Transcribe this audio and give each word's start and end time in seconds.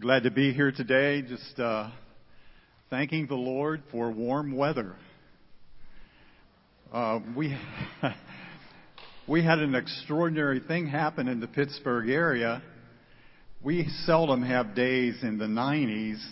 We're 0.00 0.04
glad 0.04 0.22
to 0.22 0.30
be 0.30 0.54
here 0.54 0.72
today, 0.72 1.20
just 1.20 1.60
uh, 1.60 1.90
thanking 2.88 3.26
the 3.26 3.34
Lord 3.34 3.82
for 3.92 4.10
warm 4.10 4.56
weather. 4.56 4.96
Uh, 6.90 7.20
we 7.36 7.54
we 9.28 9.44
had 9.44 9.58
an 9.58 9.74
extraordinary 9.74 10.60
thing 10.66 10.86
happen 10.86 11.28
in 11.28 11.38
the 11.38 11.48
Pittsburgh 11.48 12.08
area. 12.08 12.62
We 13.62 13.88
seldom 14.06 14.42
have 14.42 14.74
days 14.74 15.16
in 15.22 15.36
the 15.36 15.44
90s, 15.44 16.24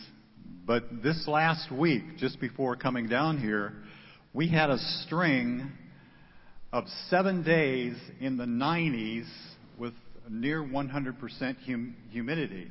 but 0.67 1.03
this 1.03 1.29
last 1.29 1.71
week, 1.71 2.17
just 2.17 2.41
before 2.41 2.75
coming 2.75 3.07
down 3.07 3.39
here, 3.39 3.75
we 4.33 4.49
had 4.49 4.71
a 4.71 4.79
string 5.05 5.71
of 6.73 6.85
seven 7.11 7.43
days 7.43 7.97
in 8.19 8.39
the 8.39 8.47
90s 8.47 9.27
with 9.77 9.93
near 10.31 10.63
100% 10.63 11.57
hum- 11.67 11.97
humidity. 12.09 12.69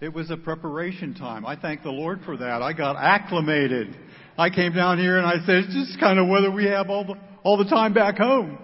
It 0.00 0.14
was 0.14 0.30
a 0.30 0.36
preparation 0.36 1.14
time. 1.14 1.44
I 1.44 1.56
thank 1.56 1.82
the 1.82 1.90
Lord 1.90 2.20
for 2.24 2.36
that. 2.36 2.62
I 2.62 2.72
got 2.72 2.94
acclimated. 2.94 3.96
I 4.36 4.48
came 4.48 4.72
down 4.72 4.98
here 4.98 5.18
and 5.18 5.26
I 5.26 5.44
said, 5.44 5.64
it's 5.64 5.74
just 5.74 5.98
kind 5.98 6.20
of 6.20 6.28
weather 6.28 6.52
we 6.52 6.66
have 6.66 6.88
all 6.88 7.04
the, 7.04 7.14
all 7.42 7.56
the 7.56 7.68
time 7.68 7.94
back 7.94 8.16
home. 8.16 8.58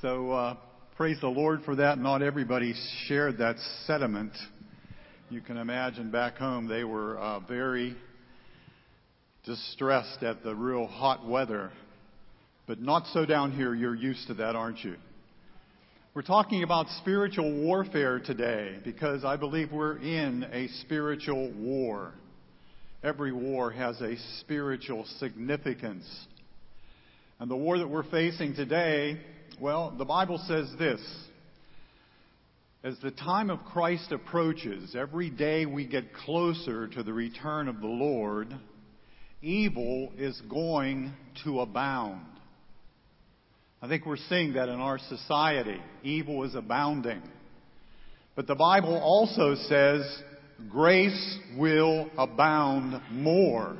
So, 0.00 0.30
uh, 0.30 0.56
praise 0.96 1.18
the 1.20 1.28
Lord 1.28 1.60
for 1.64 1.76
that. 1.76 1.98
Not 1.98 2.22
everybody 2.22 2.72
shared 3.06 3.36
that 3.38 3.56
sentiment. 3.86 4.32
You 5.28 5.42
can 5.42 5.58
imagine 5.58 6.10
back 6.10 6.38
home 6.38 6.68
they 6.68 6.84
were 6.84 7.18
uh, 7.18 7.40
very 7.40 7.94
distressed 9.44 10.22
at 10.22 10.42
the 10.42 10.54
real 10.54 10.86
hot 10.86 11.28
weather. 11.28 11.70
But 12.66 12.80
not 12.80 13.04
so 13.12 13.26
down 13.26 13.52
here. 13.52 13.74
You're 13.74 13.94
used 13.94 14.26
to 14.28 14.34
that, 14.34 14.56
aren't 14.56 14.82
you? 14.82 14.96
We're 16.18 16.22
talking 16.22 16.64
about 16.64 16.88
spiritual 16.98 17.62
warfare 17.62 18.18
today 18.18 18.78
because 18.82 19.24
I 19.24 19.36
believe 19.36 19.70
we're 19.70 19.98
in 19.98 20.42
a 20.52 20.66
spiritual 20.80 21.52
war. 21.52 22.12
Every 23.04 23.30
war 23.30 23.70
has 23.70 24.00
a 24.00 24.16
spiritual 24.40 25.04
significance. 25.20 26.04
And 27.38 27.48
the 27.48 27.54
war 27.54 27.78
that 27.78 27.88
we're 27.88 28.02
facing 28.02 28.56
today, 28.56 29.20
well, 29.60 29.94
the 29.96 30.04
Bible 30.04 30.42
says 30.48 30.68
this. 30.76 31.00
As 32.82 32.98
the 33.00 33.12
time 33.12 33.48
of 33.48 33.60
Christ 33.66 34.10
approaches, 34.10 34.96
every 34.96 35.30
day 35.30 35.66
we 35.66 35.86
get 35.86 36.12
closer 36.12 36.88
to 36.88 37.04
the 37.04 37.12
return 37.12 37.68
of 37.68 37.78
the 37.78 37.86
Lord, 37.86 38.52
evil 39.40 40.12
is 40.18 40.42
going 40.50 41.12
to 41.44 41.60
abound. 41.60 42.37
I 43.80 43.86
think 43.86 44.06
we're 44.06 44.16
seeing 44.16 44.54
that 44.54 44.68
in 44.68 44.80
our 44.80 44.98
society. 44.98 45.80
Evil 46.02 46.42
is 46.44 46.54
abounding. 46.56 47.22
But 48.34 48.46
the 48.46 48.56
Bible 48.56 48.96
also 48.96 49.54
says 49.54 50.22
grace 50.68 51.38
will 51.56 52.10
abound 52.18 53.00
more. 53.12 53.76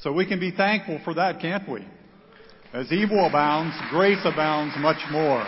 So 0.00 0.12
we 0.12 0.26
can 0.26 0.38
be 0.40 0.50
thankful 0.50 1.00
for 1.04 1.14
that, 1.14 1.40
can't 1.40 1.66
we? 1.68 1.86
As 2.74 2.92
evil 2.92 3.24
abounds, 3.24 3.74
grace 3.88 4.20
abounds 4.24 4.74
much 4.78 5.00
more. 5.10 5.46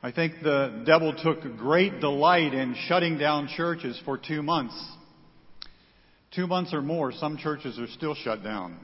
I 0.00 0.12
think 0.12 0.34
the 0.42 0.82
devil 0.86 1.12
took 1.12 1.56
great 1.56 1.98
delight 1.98 2.54
in 2.54 2.76
shutting 2.86 3.18
down 3.18 3.48
churches 3.48 4.00
for 4.04 4.16
two 4.18 4.42
months. 4.42 4.80
Two 6.36 6.46
months 6.46 6.72
or 6.72 6.82
more, 6.82 7.10
some 7.10 7.36
churches 7.36 7.78
are 7.78 7.88
still 7.88 8.14
shut 8.14 8.44
down. 8.44 8.76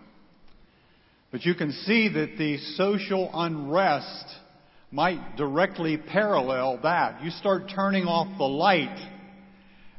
But 1.31 1.45
you 1.45 1.55
can 1.55 1.73
see 1.73 2.09
that 2.09 2.39
the 2.39 2.59
social 2.77 3.31
unrest 3.33 4.25
might 4.91 5.37
directly 5.37 5.97
parallel 5.97 6.81
that. 6.83 7.23
You 7.23 7.31
start 7.31 7.71
turning 7.75 8.07
off 8.07 8.37
the 8.37 8.45
light 8.45 8.99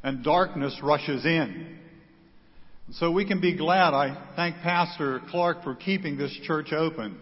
and 0.02 0.22
darkness 0.22 0.78
rushes 0.82 1.24
in. 1.24 1.78
So 2.92 3.10
we 3.10 3.24
can 3.24 3.40
be 3.40 3.56
glad. 3.56 3.94
I 3.94 4.32
thank 4.36 4.56
Pastor 4.56 5.22
Clark 5.30 5.62
for 5.62 5.74
keeping 5.74 6.18
this 6.18 6.36
church 6.42 6.72
open. 6.72 7.16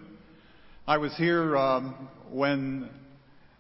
I 0.89 0.99
was 0.99 1.15
here 1.17 1.57
um, 1.57 2.09
when 2.31 2.89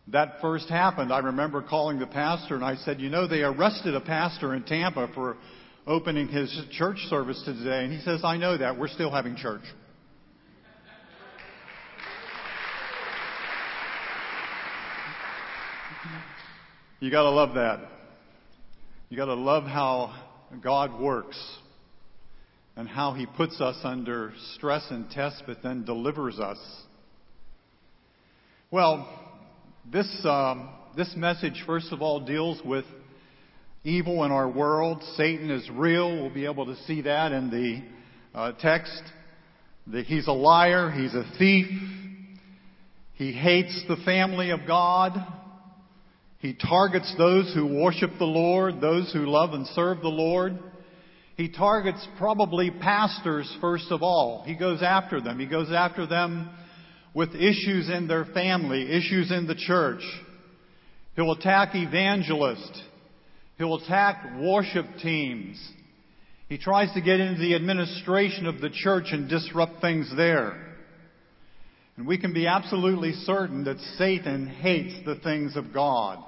that 0.08 0.40
first 0.40 0.68
happened. 0.68 1.12
I 1.12 1.18
remember 1.20 1.62
calling 1.62 2.00
the 2.00 2.08
pastor 2.08 2.56
and 2.56 2.64
I 2.64 2.74
said, 2.76 3.00
you 3.00 3.10
know, 3.10 3.28
they 3.28 3.42
arrested 3.42 3.94
a 3.94 4.00
pastor 4.00 4.54
in 4.54 4.64
Tampa 4.64 5.08
for 5.14 5.36
opening 5.86 6.26
his 6.26 6.52
church 6.72 6.98
service 7.08 7.40
today. 7.44 7.84
And 7.84 7.92
he 7.92 8.00
says, 8.00 8.22
I 8.24 8.36
know 8.36 8.58
that. 8.58 8.76
We're 8.76 8.88
still 8.88 9.12
having 9.12 9.36
church. 9.36 9.62
You 17.02 17.10
gotta 17.10 17.30
love 17.30 17.54
that. 17.54 17.80
You 19.08 19.16
gotta 19.16 19.32
love 19.32 19.64
how 19.64 20.14
God 20.62 21.00
works 21.00 21.42
and 22.76 22.86
how 22.86 23.14
He 23.14 23.24
puts 23.24 23.58
us 23.58 23.78
under 23.84 24.34
stress 24.54 24.84
and 24.90 25.08
test, 25.08 25.44
but 25.46 25.62
then 25.62 25.86
delivers 25.86 26.38
us. 26.38 26.58
Well, 28.70 29.08
this, 29.90 30.08
um, 30.26 30.68
this 30.94 31.10
message, 31.16 31.64
first 31.66 31.90
of 31.90 32.02
all, 32.02 32.20
deals 32.20 32.60
with 32.66 32.84
evil 33.82 34.22
in 34.24 34.30
our 34.30 34.50
world. 34.50 35.02
Satan 35.16 35.50
is 35.50 35.66
real. 35.70 36.20
We'll 36.20 36.34
be 36.34 36.44
able 36.44 36.66
to 36.66 36.76
see 36.82 37.00
that 37.00 37.32
in 37.32 37.48
the 37.48 38.38
uh, 38.38 38.52
text. 38.60 39.02
That 39.86 40.04
he's 40.04 40.28
a 40.28 40.32
liar. 40.32 40.90
He's 40.90 41.14
a 41.14 41.24
thief. 41.38 41.66
He 43.14 43.32
hates 43.32 43.84
the 43.88 43.96
family 44.04 44.50
of 44.50 44.66
God. 44.66 45.16
He 46.40 46.54
targets 46.54 47.14
those 47.18 47.52
who 47.54 47.82
worship 47.82 48.12
the 48.18 48.24
Lord, 48.24 48.80
those 48.80 49.12
who 49.12 49.26
love 49.26 49.52
and 49.52 49.66
serve 49.68 50.00
the 50.00 50.08
Lord. 50.08 50.58
He 51.36 51.50
targets 51.50 52.06
probably 52.18 52.70
pastors 52.70 53.50
first 53.60 53.90
of 53.90 54.02
all. 54.02 54.42
He 54.46 54.56
goes 54.56 54.82
after 54.82 55.20
them. 55.20 55.38
He 55.38 55.46
goes 55.46 55.70
after 55.70 56.06
them 56.06 56.50
with 57.14 57.34
issues 57.34 57.90
in 57.90 58.08
their 58.08 58.24
family, 58.24 58.90
issues 58.90 59.30
in 59.30 59.46
the 59.46 59.54
church. 59.54 60.02
He'll 61.16 61.32
attack 61.32 61.74
evangelists. 61.74 62.82
He'll 63.58 63.74
attack 63.74 64.38
worship 64.40 64.86
teams. 65.02 65.60
He 66.48 66.56
tries 66.56 66.92
to 66.94 67.02
get 67.02 67.20
into 67.20 67.40
the 67.40 67.54
administration 67.54 68.46
of 68.46 68.60
the 68.60 68.70
church 68.70 69.06
and 69.10 69.28
disrupt 69.28 69.82
things 69.82 70.10
there. 70.16 70.70
And 71.96 72.06
we 72.06 72.16
can 72.16 72.32
be 72.32 72.46
absolutely 72.46 73.12
certain 73.12 73.64
that 73.64 73.78
Satan 73.98 74.46
hates 74.46 75.04
the 75.04 75.16
things 75.16 75.56
of 75.56 75.74
God. 75.74 76.24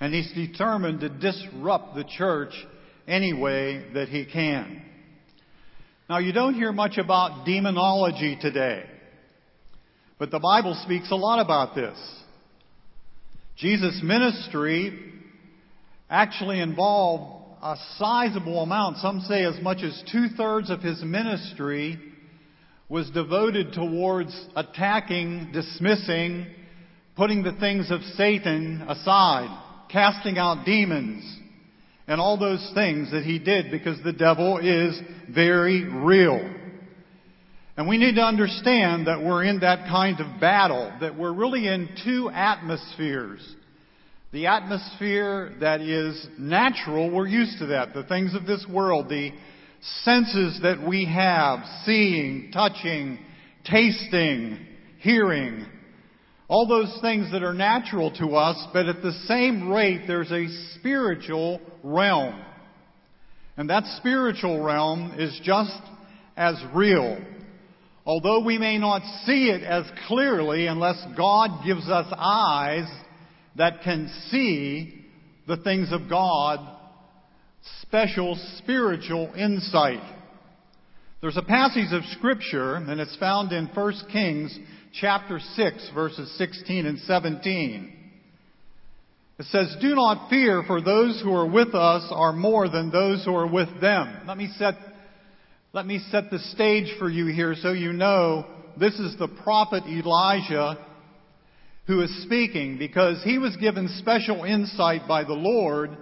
And 0.00 0.14
he's 0.14 0.32
determined 0.32 1.00
to 1.00 1.08
disrupt 1.08 1.96
the 1.96 2.04
church 2.04 2.52
any 3.06 3.32
way 3.32 3.84
that 3.94 4.08
he 4.08 4.24
can. 4.26 4.82
Now, 6.08 6.18
you 6.18 6.32
don't 6.32 6.54
hear 6.54 6.72
much 6.72 6.98
about 6.98 7.44
demonology 7.44 8.38
today, 8.40 8.84
but 10.18 10.30
the 10.30 10.38
Bible 10.38 10.78
speaks 10.84 11.10
a 11.10 11.16
lot 11.16 11.40
about 11.40 11.74
this. 11.74 11.98
Jesus' 13.56 14.00
ministry 14.02 15.12
actually 16.08 16.60
involved 16.60 17.58
a 17.62 17.76
sizable 17.96 18.62
amount, 18.62 18.98
some 18.98 19.20
say 19.22 19.44
as 19.44 19.60
much 19.60 19.82
as 19.82 20.02
two 20.12 20.28
thirds 20.28 20.70
of 20.70 20.80
his 20.80 21.02
ministry 21.02 21.98
was 22.88 23.10
devoted 23.10 23.72
towards 23.72 24.48
attacking, 24.54 25.50
dismissing, 25.52 26.46
putting 27.16 27.42
the 27.42 27.52
things 27.52 27.90
of 27.90 28.00
Satan 28.16 28.86
aside 28.88 29.64
casting 29.90 30.38
out 30.38 30.64
demons, 30.64 31.38
and 32.06 32.20
all 32.20 32.38
those 32.38 32.70
things 32.74 33.10
that 33.12 33.22
he 33.22 33.38
did 33.38 33.70
because 33.70 33.98
the 34.02 34.12
devil 34.12 34.58
is 34.58 34.98
very 35.32 35.84
real. 35.84 36.54
And 37.76 37.86
we 37.86 37.98
need 37.98 38.16
to 38.16 38.22
understand 38.22 39.06
that 39.06 39.22
we're 39.22 39.44
in 39.44 39.60
that 39.60 39.88
kind 39.88 40.18
of 40.18 40.40
battle, 40.40 40.92
that 41.00 41.16
we're 41.16 41.32
really 41.32 41.68
in 41.68 41.88
two 42.04 42.28
atmospheres. 42.30 43.54
The 44.32 44.46
atmosphere 44.46 45.54
that 45.60 45.80
is 45.80 46.26
natural, 46.38 47.10
we're 47.10 47.28
used 47.28 47.58
to 47.60 47.66
that. 47.66 47.94
The 47.94 48.02
things 48.02 48.34
of 48.34 48.46
this 48.46 48.66
world, 48.68 49.08
the 49.08 49.30
senses 50.02 50.58
that 50.62 50.86
we 50.86 51.04
have, 51.04 51.60
seeing, 51.84 52.50
touching, 52.52 53.18
tasting, 53.64 54.66
hearing, 54.98 55.66
all 56.48 56.66
those 56.66 56.98
things 57.02 57.30
that 57.32 57.42
are 57.42 57.52
natural 57.52 58.10
to 58.12 58.34
us, 58.34 58.56
but 58.72 58.86
at 58.86 59.02
the 59.02 59.12
same 59.26 59.70
rate, 59.70 60.04
there's 60.06 60.32
a 60.32 60.48
spiritual 60.78 61.60
realm. 61.82 62.42
And 63.58 63.68
that 63.68 63.84
spiritual 63.98 64.62
realm 64.62 65.14
is 65.18 65.38
just 65.44 65.78
as 66.36 66.54
real. 66.74 67.18
Although 68.06 68.44
we 68.44 68.56
may 68.56 68.78
not 68.78 69.02
see 69.26 69.50
it 69.50 69.62
as 69.62 69.84
clearly 70.06 70.66
unless 70.66 70.96
God 71.16 71.66
gives 71.66 71.86
us 71.90 72.06
eyes 72.16 72.88
that 73.56 73.82
can 73.82 74.08
see 74.30 75.04
the 75.46 75.58
things 75.58 75.92
of 75.92 76.08
God, 76.08 76.60
special 77.82 78.38
spiritual 78.58 79.32
insight. 79.36 80.00
There's 81.20 81.36
a 81.36 81.42
passage 81.42 81.92
of 81.92 82.04
scripture, 82.16 82.76
and 82.76 83.00
it's 83.00 83.16
found 83.16 83.52
in 83.52 83.66
1 83.66 83.92
Kings 84.12 84.56
chapter 84.92 85.40
6, 85.40 85.90
verses 85.94 86.36
16 86.38 86.86
and 86.86 86.98
17. 87.00 87.94
It 89.38 89.46
says, 89.46 89.76
Do 89.80 89.94
not 89.94 90.28
fear, 90.30 90.64
for 90.66 90.80
those 90.80 91.20
who 91.22 91.32
are 91.32 91.46
with 91.46 91.74
us 91.74 92.10
are 92.10 92.32
more 92.32 92.68
than 92.68 92.90
those 92.90 93.24
who 93.24 93.34
are 93.34 93.46
with 93.46 93.68
them. 93.80 94.22
Let 94.26 94.36
me 94.36 94.50
set, 94.58 94.74
let 95.72 95.86
me 95.86 96.00
set 96.10 96.30
the 96.30 96.40
stage 96.40 96.92
for 96.98 97.08
you 97.08 97.26
here 97.26 97.54
so 97.54 97.72
you 97.72 97.92
know 97.92 98.46
this 98.78 98.94
is 98.94 99.16
the 99.18 99.28
prophet 99.28 99.84
Elijah 99.84 100.78
who 101.86 102.02
is 102.02 102.22
speaking 102.22 102.78
because 102.78 103.22
he 103.24 103.38
was 103.38 103.56
given 103.56 103.88
special 103.98 104.44
insight 104.44 105.08
by 105.08 105.24
the 105.24 105.32
Lord. 105.32 105.96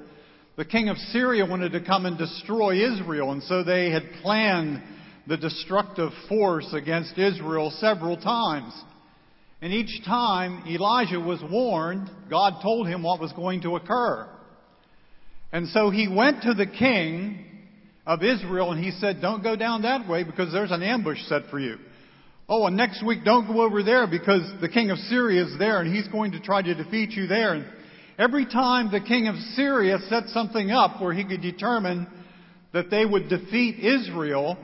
The 0.57 0.65
king 0.65 0.89
of 0.89 0.97
Syria 0.97 1.47
wanted 1.47 1.73
to 1.73 1.85
come 1.85 2.07
and 2.07 2.19
destroy 2.19 2.85
Israel, 2.93 3.33
and 3.33 3.43
so 3.45 3.63
they 3.63 3.91
had 3.91 4.03
planned 4.23 4.83
the 5.27 5.37
destructive 5.37 6.11
force 6.29 6.73
against 6.73 7.19
Israel 7.19 7.73
several 7.79 8.17
times. 8.17 8.73
And 9.61 9.73
each 9.73 10.05
time 10.05 10.65
Elijah 10.69 11.19
was 11.19 11.43
warned, 11.51 12.11
God 12.31 12.61
told 12.63 12.87
him 12.87 13.03
what 13.03 13.21
was 13.21 13.33
going 13.33 13.63
to 13.63 13.77
occur. 13.77 14.29
And 15.53 15.69
so 15.69 15.91
he 15.91 16.09
went 16.09 16.43
to 16.43 16.55
the 16.55 16.67
king 16.67 17.45
of 18.07 18.23
Israel 18.23 18.73
and 18.73 18.83
he 18.83 18.91
said, 18.93 19.21
Don't 19.21 19.43
go 19.43 19.57
down 19.57 19.83
that 19.83 20.09
way 20.09 20.23
because 20.23 20.53
there's 20.53 20.71
an 20.71 20.83
ambush 20.83 21.19
set 21.29 21.43
for 21.51 21.59
you. 21.59 21.77
Oh, 22.49 22.67
and 22.67 22.77
next 22.77 23.05
week 23.05 23.25
don't 23.25 23.47
go 23.47 23.63
over 23.63 23.83
there 23.83 24.07
because 24.07 24.43
the 24.61 24.69
king 24.69 24.91
of 24.91 24.99
Syria 24.99 25.45
is 25.45 25.59
there 25.59 25.81
and 25.81 25.93
he's 25.93 26.07
going 26.09 26.33
to 26.33 26.41
try 26.41 26.63
to 26.63 26.75
defeat 26.75 27.11
you 27.11 27.27
there. 27.27 27.55
And 27.55 27.67
every 28.19 28.47
time 28.47 28.93
the 28.93 29.01
king 29.01 29.27
of 29.27 29.35
Syria 29.57 29.99
set 30.09 30.29
something 30.29 30.71
up 30.71 31.01
where 31.01 31.13
he 31.13 31.25
could 31.25 31.43
determine 31.43 32.07
that 32.73 32.91
they 32.91 33.05
would 33.05 33.29
defeat 33.29 33.81
Israel, 33.81 34.57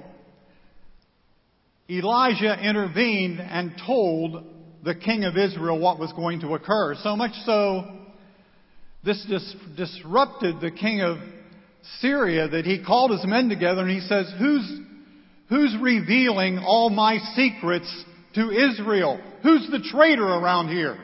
Elijah 1.99 2.59
intervened 2.59 3.41
and 3.41 3.73
told 3.85 4.45
the 4.83 4.95
king 4.95 5.25
of 5.25 5.37
Israel 5.37 5.79
what 5.79 5.99
was 5.99 6.13
going 6.13 6.41
to 6.41 6.55
occur. 6.55 6.95
So 7.03 7.17
much 7.17 7.33
so, 7.45 7.85
this 9.05 9.25
dis- 9.29 9.57
disrupted 9.77 10.61
the 10.61 10.71
king 10.71 11.01
of 11.01 11.19
Syria 12.01 12.49
that 12.49 12.65
he 12.65 12.83
called 12.85 13.11
his 13.11 13.25
men 13.25 13.49
together 13.49 13.83
and 13.83 13.91
he 13.91 14.01
says, 14.01 14.33
who's, 14.39 14.81
who's 15.49 15.77
revealing 15.81 16.59
all 16.59 16.91
my 16.91 17.19
secrets 17.35 18.05
to 18.35 18.51
Israel? 18.51 19.21
Who's 19.43 19.69
the 19.71 19.81
traitor 19.91 20.27
around 20.27 20.69
here? 20.69 20.99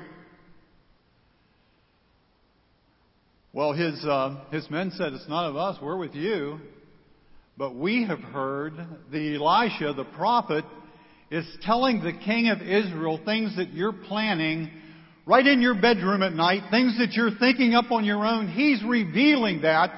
Well, 3.52 3.72
his, 3.72 4.04
uh, 4.04 4.44
his 4.52 4.70
men 4.70 4.92
said, 4.92 5.12
It's 5.14 5.28
none 5.28 5.46
of 5.46 5.56
us, 5.56 5.78
we're 5.82 5.96
with 5.96 6.14
you. 6.14 6.60
But 7.56 7.74
we 7.74 8.04
have 8.04 8.20
heard 8.20 8.74
that 9.10 9.34
Elisha, 9.34 9.92
the 9.94 10.04
prophet, 10.04 10.64
is 11.30 11.46
telling 11.62 12.02
the 12.02 12.12
king 12.12 12.48
of 12.48 12.62
Israel 12.62 13.20
things 13.24 13.56
that 13.56 13.72
you're 13.72 13.92
planning 13.92 14.70
right 15.26 15.46
in 15.46 15.60
your 15.60 15.74
bedroom 15.74 16.22
at 16.22 16.32
night, 16.32 16.70
things 16.70 16.96
that 16.98 17.12
you're 17.12 17.36
thinking 17.38 17.74
up 17.74 17.90
on 17.90 18.04
your 18.04 18.24
own. 18.24 18.48
He's 18.48 18.82
revealing 18.82 19.62
that 19.62 19.90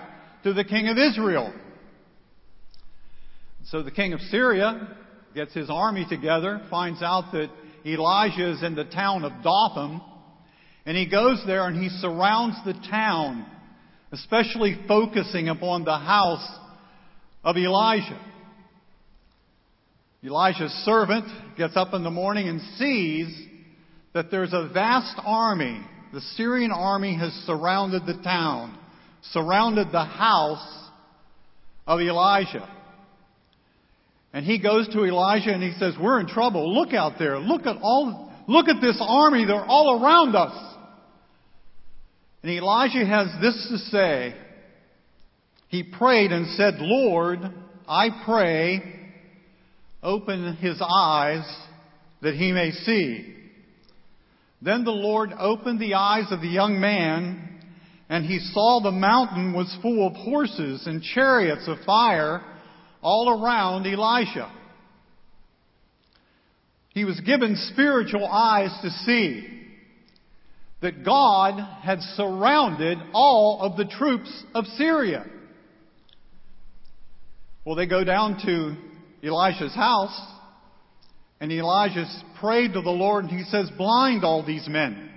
to 0.42 0.52
the 0.52 0.64
king 0.64 0.88
of 0.88 0.98
Israel. 0.98 1.52
So 3.66 3.82
the 3.82 3.92
king 3.92 4.12
of 4.12 4.20
Syria 4.22 4.96
gets 5.34 5.54
his 5.54 5.70
army 5.70 6.04
together, 6.08 6.60
finds 6.68 7.02
out 7.02 7.30
that 7.32 7.50
Elijah 7.86 8.50
is 8.50 8.62
in 8.64 8.74
the 8.74 8.84
town 8.84 9.24
of 9.24 9.32
Dothan, 9.44 10.00
and 10.84 10.96
he 10.96 11.08
goes 11.08 11.42
there 11.46 11.66
and 11.66 11.80
he 11.80 11.88
surrounds 12.00 12.56
the 12.64 12.72
town, 12.90 13.46
especially 14.10 14.76
focusing 14.88 15.48
upon 15.48 15.84
the 15.84 15.96
house 15.96 16.58
of 17.44 17.56
Elijah. 17.56 18.20
Elijah's 20.22 20.72
servant 20.84 21.24
gets 21.56 21.76
up 21.76 21.94
in 21.94 22.04
the 22.04 22.10
morning 22.10 22.48
and 22.48 22.60
sees 22.76 23.46
that 24.12 24.30
there's 24.30 24.52
a 24.52 24.68
vast 24.72 25.18
army. 25.24 25.80
The 26.12 26.20
Syrian 26.36 26.72
army 26.72 27.16
has 27.16 27.32
surrounded 27.46 28.04
the 28.04 28.20
town, 28.22 28.78
surrounded 29.32 29.92
the 29.92 30.04
house 30.04 30.90
of 31.86 32.00
Elijah. 32.00 32.68
And 34.32 34.44
he 34.44 34.60
goes 34.60 34.88
to 34.88 35.04
Elijah 35.04 35.52
and 35.52 35.62
he 35.62 35.72
says, 35.78 35.94
We're 36.00 36.20
in 36.20 36.26
trouble. 36.26 36.74
Look 36.74 36.92
out 36.92 37.14
there. 37.18 37.38
Look 37.38 37.66
at 37.66 37.76
all, 37.80 38.32
look 38.46 38.68
at 38.68 38.80
this 38.80 38.98
army. 39.00 39.46
They're 39.46 39.64
all 39.64 40.02
around 40.02 40.36
us. 40.36 40.76
And 42.42 42.52
Elijah 42.52 43.06
has 43.06 43.28
this 43.40 43.68
to 43.70 43.78
say. 43.90 44.34
He 45.68 45.82
prayed 45.82 46.32
and 46.32 46.46
said, 46.56 46.74
Lord, 46.78 47.38
I 47.88 48.08
pray 48.24 48.99
open 50.02 50.56
his 50.56 50.80
eyes 50.82 51.44
that 52.22 52.34
he 52.34 52.52
may 52.52 52.70
see. 52.70 53.34
Then 54.62 54.84
the 54.84 54.90
Lord 54.90 55.30
opened 55.38 55.80
the 55.80 55.94
eyes 55.94 56.26
of 56.30 56.40
the 56.40 56.48
young 56.48 56.80
man, 56.80 57.62
and 58.08 58.24
he 58.24 58.38
saw 58.38 58.80
the 58.82 58.90
mountain 58.90 59.52
was 59.52 59.74
full 59.80 60.06
of 60.06 60.14
horses 60.14 60.86
and 60.86 61.02
chariots 61.02 61.66
of 61.66 61.78
fire 61.86 62.42
all 63.02 63.42
around 63.42 63.86
Elisha. 63.86 64.52
He 66.90 67.04
was 67.04 67.20
given 67.20 67.56
spiritual 67.72 68.26
eyes 68.26 68.76
to 68.82 68.90
see 68.90 69.46
that 70.82 71.04
God 71.04 71.60
had 71.82 72.00
surrounded 72.00 72.98
all 73.12 73.60
of 73.60 73.76
the 73.76 73.84
troops 73.84 74.44
of 74.54 74.64
Syria. 74.76 75.24
Well, 77.64 77.76
they 77.76 77.86
go 77.86 78.02
down 78.02 78.40
to 78.44 78.89
Elisha's 79.22 79.74
house, 79.74 80.18
and 81.40 81.50
Elijah 81.50 82.06
prayed 82.38 82.74
to 82.74 82.82
the 82.82 82.90
Lord, 82.90 83.24
and 83.24 83.32
he 83.32 83.44
says, 83.44 83.70
Blind 83.76 84.24
all 84.24 84.44
these 84.44 84.68
men. 84.68 85.10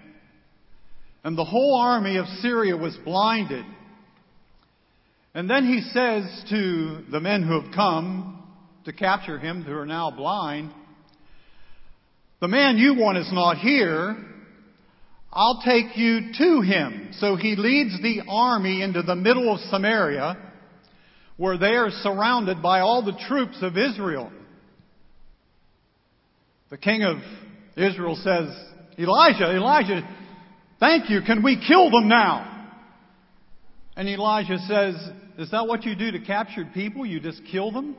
And 1.23 1.37
the 1.37 1.45
whole 1.45 1.79
army 1.79 2.17
of 2.17 2.25
Syria 2.41 2.75
was 2.75 2.97
blinded. 3.05 3.65
And 5.33 5.49
then 5.49 5.65
he 5.65 5.81
says 5.91 6.45
to 6.49 7.03
the 7.11 7.19
men 7.19 7.43
who 7.43 7.61
have 7.61 7.73
come 7.73 8.43
to 8.85 8.93
capture 8.93 9.39
him, 9.39 9.63
who 9.63 9.73
are 9.73 9.85
now 9.85 10.11
blind, 10.11 10.71
The 12.41 12.47
man 12.47 12.77
you 12.77 12.95
want 12.95 13.17
is 13.17 13.31
not 13.31 13.57
here. 13.57 14.17
I'll 15.31 15.61
take 15.65 15.97
you 15.97 16.31
to 16.37 16.61
him. 16.61 17.09
So 17.13 17.35
he 17.35 17.55
leads 17.55 17.99
the 18.01 18.21
army 18.29 18.83
into 18.83 19.01
the 19.01 19.15
middle 19.15 19.51
of 19.51 19.59
Samaria 19.71 20.52
where 21.37 21.57
they 21.57 21.75
are 21.75 21.89
surrounded 21.89 22.61
by 22.61 22.79
all 22.79 23.03
the 23.03 23.17
troops 23.27 23.57
of 23.61 23.77
Israel. 23.77 24.31
The 26.69 26.77
king 26.77 27.03
of 27.03 27.17
Israel 27.75 28.15
says, 28.15 28.49
Elijah, 28.97 29.51
Elijah, 29.55 30.07
thank 30.79 31.09
you. 31.09 31.21
Can 31.25 31.43
we 31.43 31.63
kill 31.67 31.89
them 31.89 32.07
now? 32.07 32.49
And 33.95 34.07
Elijah 34.07 34.57
says, 34.67 34.95
Is 35.37 35.51
that 35.51 35.67
what 35.67 35.83
you 35.83 35.95
do 35.95 36.11
to 36.11 36.19
captured 36.19 36.73
people? 36.73 37.05
You 37.05 37.19
just 37.19 37.41
kill 37.51 37.71
them? 37.71 37.95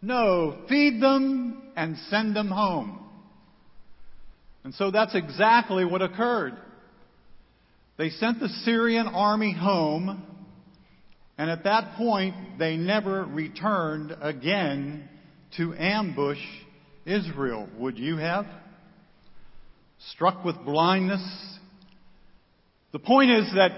No, 0.00 0.58
feed 0.68 1.00
them 1.00 1.62
and 1.76 1.96
send 2.10 2.34
them 2.34 2.48
home. 2.48 2.98
And 4.64 4.74
so 4.74 4.90
that's 4.90 5.14
exactly 5.14 5.84
what 5.84 6.02
occurred. 6.02 6.54
They 7.98 8.10
sent 8.10 8.40
the 8.40 8.48
Syrian 8.48 9.06
army 9.06 9.52
home 9.52 10.22
and 11.38 11.50
at 11.50 11.64
that 11.64 11.96
point, 11.96 12.34
they 12.58 12.76
never 12.76 13.24
returned 13.24 14.14
again 14.20 15.08
to 15.56 15.74
ambush 15.74 16.38
Israel. 17.04 17.68
Would 17.78 17.98
you 17.98 18.16
have? 18.16 18.46
Struck 20.10 20.44
with 20.44 20.56
blindness? 20.64 21.22
The 22.92 22.98
point 22.98 23.30
is 23.30 23.50
that 23.54 23.70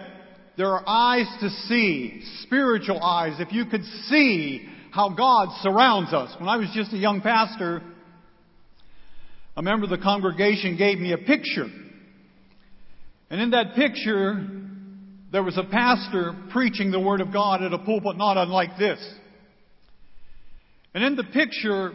there 0.56 0.72
are 0.72 0.82
eyes 0.86 1.26
to 1.40 1.50
see, 1.68 2.22
spiritual 2.42 3.02
eyes. 3.02 3.34
If 3.38 3.52
you 3.52 3.66
could 3.66 3.84
see 4.08 4.68
how 4.90 5.08
God 5.10 5.48
surrounds 5.60 6.12
us. 6.12 6.34
When 6.38 6.48
I 6.48 6.56
was 6.56 6.70
just 6.74 6.92
a 6.92 6.96
young 6.96 7.20
pastor, 7.20 7.82
a 9.56 9.62
member 9.62 9.84
of 9.84 9.90
the 9.90 9.98
congregation 9.98 10.76
gave 10.76 10.98
me 10.98 11.12
a 11.12 11.18
picture. 11.18 11.66
And 13.30 13.40
in 13.40 13.50
that 13.50 13.74
picture, 13.74 14.46
there 15.34 15.42
was 15.42 15.58
a 15.58 15.64
pastor 15.64 16.32
preaching 16.50 16.92
the 16.92 17.00
Word 17.00 17.20
of 17.20 17.32
God 17.32 17.60
at 17.60 17.72
a 17.72 17.78
pulpit 17.78 18.16
not 18.16 18.36
unlike 18.36 18.78
this. 18.78 19.04
And 20.94 21.02
in 21.02 21.16
the 21.16 21.24
picture, 21.24 21.90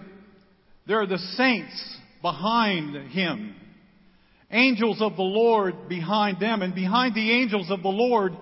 there 0.85 0.99
are 0.99 1.07
the 1.07 1.19
saints 1.37 1.97
behind 2.21 3.11
him. 3.11 3.55
Angels 4.51 4.97
of 4.99 5.15
the 5.15 5.21
Lord 5.21 5.87
behind 5.87 6.41
them. 6.41 6.61
And 6.61 6.75
behind 6.75 7.15
the 7.15 7.31
angels 7.31 7.71
of 7.71 7.81
the 7.81 7.87
Lord 7.87 8.33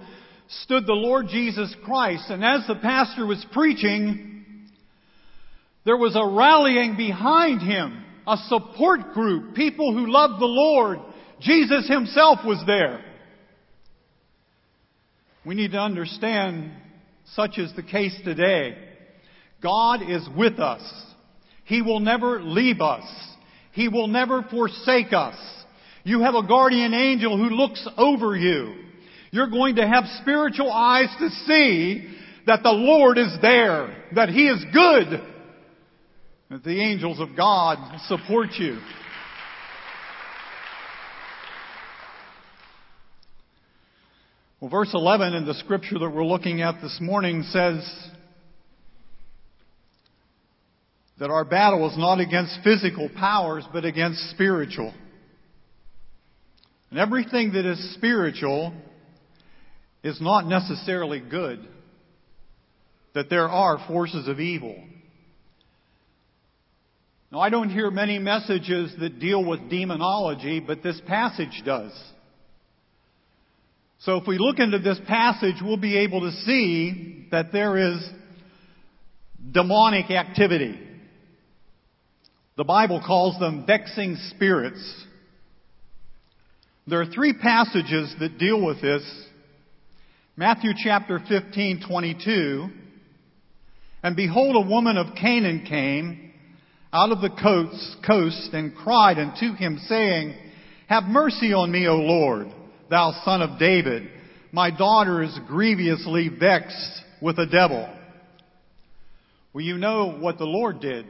stood 0.63 0.87
the 0.87 0.93
Lord 0.93 1.27
Jesus 1.29 1.75
Christ. 1.85 2.31
And 2.31 2.43
as 2.43 2.65
the 2.67 2.79
pastor 2.81 3.27
was 3.27 3.45
preaching, 3.53 4.65
there 5.85 5.97
was 5.97 6.15
a 6.15 6.25
rallying 6.25 6.97
behind 6.97 7.61
him, 7.61 8.03
a 8.25 8.37
support 8.47 9.13
group, 9.13 9.53
people 9.53 9.93
who 9.93 10.11
loved 10.11 10.41
the 10.41 10.47
Lord. 10.47 10.97
Jesus 11.39 11.87
himself 11.87 12.39
was 12.43 12.63
there. 12.65 13.03
We 15.47 15.55
need 15.55 15.71
to 15.71 15.79
understand 15.79 16.71
such 17.33 17.57
is 17.57 17.73
the 17.73 17.81
case 17.81 18.13
today. 18.25 18.77
God 19.63 20.01
is 20.01 20.27
with 20.35 20.59
us. 20.59 20.81
He 21.63 21.81
will 21.81 22.01
never 22.01 22.41
leave 22.41 22.81
us. 22.81 23.05
He 23.71 23.87
will 23.87 24.07
never 24.07 24.43
forsake 24.43 25.13
us. 25.13 25.37
You 26.03 26.19
have 26.19 26.35
a 26.35 26.45
guardian 26.45 26.93
angel 26.93 27.37
who 27.37 27.55
looks 27.55 27.87
over 27.97 28.35
you. 28.35 28.75
You're 29.31 29.49
going 29.49 29.77
to 29.77 29.87
have 29.87 30.03
spiritual 30.21 30.69
eyes 30.69 31.15
to 31.17 31.29
see 31.45 32.13
that 32.45 32.61
the 32.61 32.71
Lord 32.71 33.17
is 33.17 33.33
there, 33.41 34.03
that 34.15 34.27
He 34.27 34.49
is 34.49 34.61
good, 34.73 35.21
that 36.49 36.63
the 36.65 36.81
angels 36.81 37.21
of 37.21 37.37
God 37.37 38.01
support 38.07 38.49
you. 38.57 38.79
Well, 44.59 44.71
verse 44.71 44.89
11 44.91 45.35
in 45.35 45.45
the 45.45 45.53
scripture 45.53 45.99
that 45.99 46.09
we're 46.09 46.25
looking 46.25 46.63
at 46.63 46.81
this 46.81 46.97
morning 46.99 47.43
says 47.43 47.87
that 51.19 51.29
our 51.29 51.45
battle 51.45 51.87
is 51.87 51.95
not 51.95 52.19
against 52.19 52.61
physical 52.63 53.07
powers, 53.07 53.65
but 53.71 53.85
against 53.85 54.31
spiritual. 54.31 54.95
And 56.89 56.97
everything 56.97 57.53
that 57.53 57.69
is 57.69 57.93
spiritual 57.93 58.73
is 60.03 60.19
not 60.19 60.47
necessarily 60.47 61.19
good. 61.19 61.59
That 63.13 63.29
there 63.29 63.49
are 63.49 63.85
forces 63.87 64.27
of 64.27 64.39
evil. 64.39 64.75
Now, 67.31 67.41
I 67.41 67.51
don't 67.51 67.69
hear 67.69 67.91
many 67.91 68.17
messages 68.17 68.91
that 68.99 69.19
deal 69.19 69.45
with 69.45 69.69
demonology, 69.69 70.59
but 70.59 70.81
this 70.81 70.99
passage 71.05 71.61
does. 71.63 71.91
So 73.99 74.17
if 74.17 74.27
we 74.27 74.37
look 74.37 74.59
into 74.59 74.79
this 74.79 74.99
passage, 75.07 75.55
we'll 75.61 75.77
be 75.77 75.97
able 75.97 76.21
to 76.21 76.31
see 76.45 77.27
that 77.31 77.51
there 77.51 77.77
is 77.77 78.07
demonic 79.51 80.11
activity. 80.11 80.79
The 82.57 82.63
Bible 82.63 83.01
calls 83.05 83.39
them 83.39 83.65
vexing 83.65 84.17
spirits. 84.29 85.05
There 86.85 87.01
are 87.01 87.05
three 87.05 87.33
passages 87.33 88.15
that 88.19 88.37
deal 88.37 88.63
with 88.63 88.81
this. 88.81 89.03
Matthew 90.35 90.71
chapter 90.75 91.19
15, 91.27 91.83
22. 91.87 92.67
And 94.03 94.15
behold, 94.15 94.55
a 94.55 94.69
woman 94.69 94.97
of 94.97 95.15
Canaan 95.15 95.65
came 95.67 96.31
out 96.93 97.11
of 97.11 97.21
the 97.21 97.29
coast, 97.29 97.97
coast 98.05 98.53
and 98.53 98.75
cried 98.75 99.17
unto 99.17 99.53
him, 99.55 99.79
saying, 99.87 100.35
Have 100.87 101.03
mercy 101.05 101.53
on 101.53 101.71
me, 101.71 101.87
O 101.87 101.95
Lord, 101.95 102.47
thou 102.89 103.13
son 103.23 103.41
of 103.41 103.59
David. 103.59 104.09
My 104.51 104.71
daughter 104.71 105.21
is 105.23 105.37
grievously 105.47 106.29
vexed 106.29 107.01
with 107.21 107.37
a 107.37 107.45
devil. 107.45 107.87
Well, 109.53 109.63
you 109.63 109.77
know 109.77 110.11
what 110.11 110.37
the 110.37 110.45
Lord 110.45 110.79
did. 110.79 111.05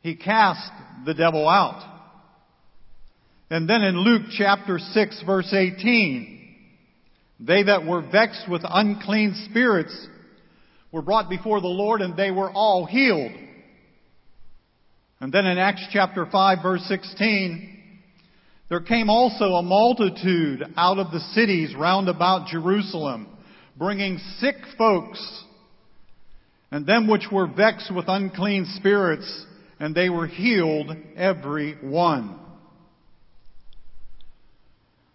He 0.00 0.16
cast 0.16 0.70
the 1.04 1.14
devil 1.14 1.48
out. 1.48 1.82
And 3.50 3.68
then 3.68 3.82
in 3.82 3.98
Luke 3.98 4.22
chapter 4.36 4.78
6 4.78 5.22
verse 5.24 5.52
18, 5.52 6.36
they 7.40 7.64
that 7.64 7.84
were 7.86 8.02
vexed 8.02 8.48
with 8.50 8.62
unclean 8.64 9.46
spirits 9.50 9.94
were 10.90 11.02
brought 11.02 11.28
before 11.28 11.60
the 11.60 11.66
Lord 11.66 12.00
and 12.00 12.16
they 12.16 12.30
were 12.30 12.50
all 12.50 12.86
healed. 12.86 13.32
And 15.20 15.32
then 15.32 15.46
in 15.46 15.58
Acts 15.58 15.86
chapter 15.92 16.26
5 16.26 16.58
verse 16.62 16.82
16, 16.88 17.75
there 18.68 18.80
came 18.80 19.08
also 19.08 19.44
a 19.54 19.62
multitude 19.62 20.64
out 20.76 20.98
of 20.98 21.12
the 21.12 21.20
cities 21.34 21.74
round 21.76 22.08
about 22.08 22.48
Jerusalem, 22.48 23.28
bringing 23.76 24.18
sick 24.38 24.56
folks, 24.76 25.44
and 26.72 26.84
them 26.84 27.08
which 27.08 27.28
were 27.30 27.46
vexed 27.46 27.94
with 27.94 28.06
unclean 28.08 28.66
spirits, 28.76 29.46
and 29.78 29.94
they 29.94 30.08
were 30.08 30.26
healed 30.26 30.90
every 31.16 31.74
one. 31.80 32.40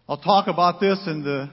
I'll 0.08 0.18
talk 0.18 0.48
about 0.48 0.80
this 0.80 1.00
in 1.08 1.24
the 1.24 1.50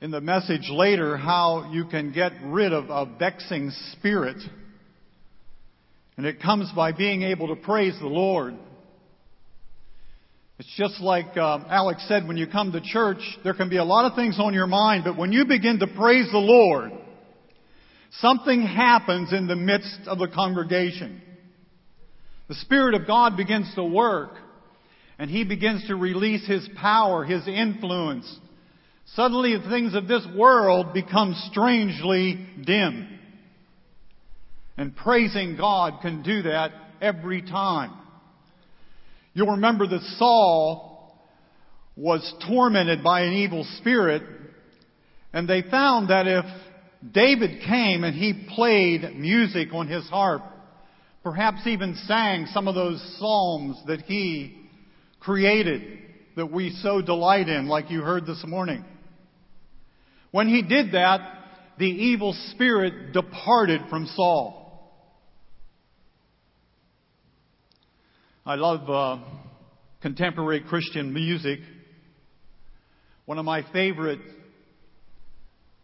in 0.00 0.10
the 0.10 0.20
message 0.20 0.68
later 0.70 1.16
how 1.16 1.70
you 1.72 1.86
can 1.86 2.12
get 2.12 2.32
rid 2.44 2.72
of 2.72 2.88
a 2.88 3.04
vexing 3.18 3.72
spirit. 3.92 4.36
And 6.16 6.24
it 6.24 6.40
comes 6.40 6.70
by 6.74 6.92
being 6.92 7.22
able 7.22 7.48
to 7.48 7.56
praise 7.56 7.98
the 7.98 8.06
Lord. 8.06 8.54
It's 10.58 10.74
just 10.76 11.00
like 11.00 11.36
um, 11.36 11.66
Alex 11.68 12.04
said, 12.08 12.26
when 12.26 12.36
you 12.36 12.48
come 12.48 12.72
to 12.72 12.80
church, 12.80 13.20
there 13.44 13.54
can 13.54 13.68
be 13.68 13.76
a 13.76 13.84
lot 13.84 14.10
of 14.10 14.16
things 14.16 14.40
on 14.40 14.54
your 14.54 14.66
mind, 14.66 15.04
but 15.04 15.16
when 15.16 15.32
you 15.32 15.44
begin 15.44 15.78
to 15.78 15.86
praise 15.86 16.26
the 16.32 16.38
Lord, 16.38 16.90
something 18.20 18.62
happens 18.62 19.32
in 19.32 19.46
the 19.46 19.54
midst 19.54 20.00
of 20.06 20.18
the 20.18 20.26
congregation. 20.26 21.22
The 22.48 22.56
Spirit 22.56 22.94
of 22.94 23.06
God 23.06 23.36
begins 23.36 23.72
to 23.76 23.84
work 23.84 24.32
and 25.18 25.30
He 25.30 25.44
begins 25.44 25.86
to 25.86 25.94
release 25.94 26.46
His 26.46 26.68
power, 26.76 27.24
His 27.24 27.46
influence. 27.46 28.26
Suddenly 29.14 29.56
the 29.56 29.68
things 29.68 29.94
of 29.94 30.08
this 30.08 30.26
world 30.36 30.92
become 30.92 31.34
strangely 31.50 32.46
dim. 32.64 33.18
And 34.76 34.94
praising 34.94 35.56
God 35.56 36.00
can 36.02 36.22
do 36.22 36.42
that 36.42 36.72
every 37.00 37.42
time. 37.42 37.97
You'll 39.38 39.52
remember 39.52 39.86
that 39.86 40.02
Saul 40.18 41.16
was 41.94 42.34
tormented 42.48 43.04
by 43.04 43.20
an 43.20 43.34
evil 43.34 43.64
spirit 43.78 44.24
and 45.32 45.48
they 45.48 45.62
found 45.62 46.10
that 46.10 46.26
if 46.26 46.44
David 47.12 47.62
came 47.64 48.02
and 48.02 48.16
he 48.16 48.48
played 48.56 49.14
music 49.14 49.68
on 49.72 49.86
his 49.86 50.04
harp, 50.08 50.42
perhaps 51.22 51.68
even 51.68 51.94
sang 52.08 52.46
some 52.46 52.66
of 52.66 52.74
those 52.74 53.00
psalms 53.20 53.80
that 53.86 54.00
he 54.00 54.58
created 55.20 55.82
that 56.34 56.50
we 56.50 56.70
so 56.82 57.00
delight 57.00 57.48
in, 57.48 57.68
like 57.68 57.92
you 57.92 58.00
heard 58.00 58.26
this 58.26 58.42
morning. 58.44 58.84
When 60.32 60.48
he 60.48 60.62
did 60.62 60.94
that, 60.94 61.20
the 61.78 61.86
evil 61.86 62.36
spirit 62.50 63.12
departed 63.12 63.82
from 63.88 64.06
Saul. 64.16 64.67
I 68.48 68.54
love 68.54 68.88
uh, 68.88 69.18
contemporary 70.00 70.62
Christian 70.62 71.12
music. 71.12 71.58
One 73.26 73.36
of 73.36 73.44
my 73.44 73.62
favorite 73.74 74.20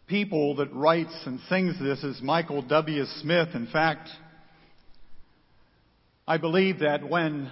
people 0.07 0.55
that 0.55 0.73
writes 0.73 1.15
and 1.27 1.39
sings 1.47 1.77
this 1.79 2.03
is 2.03 2.23
Michael 2.23 2.63
W. 2.63 3.05
Smith. 3.21 3.49
In 3.53 3.67
fact, 3.67 4.09
I 6.27 6.39
believe 6.39 6.79
that 6.79 7.07
when 7.07 7.51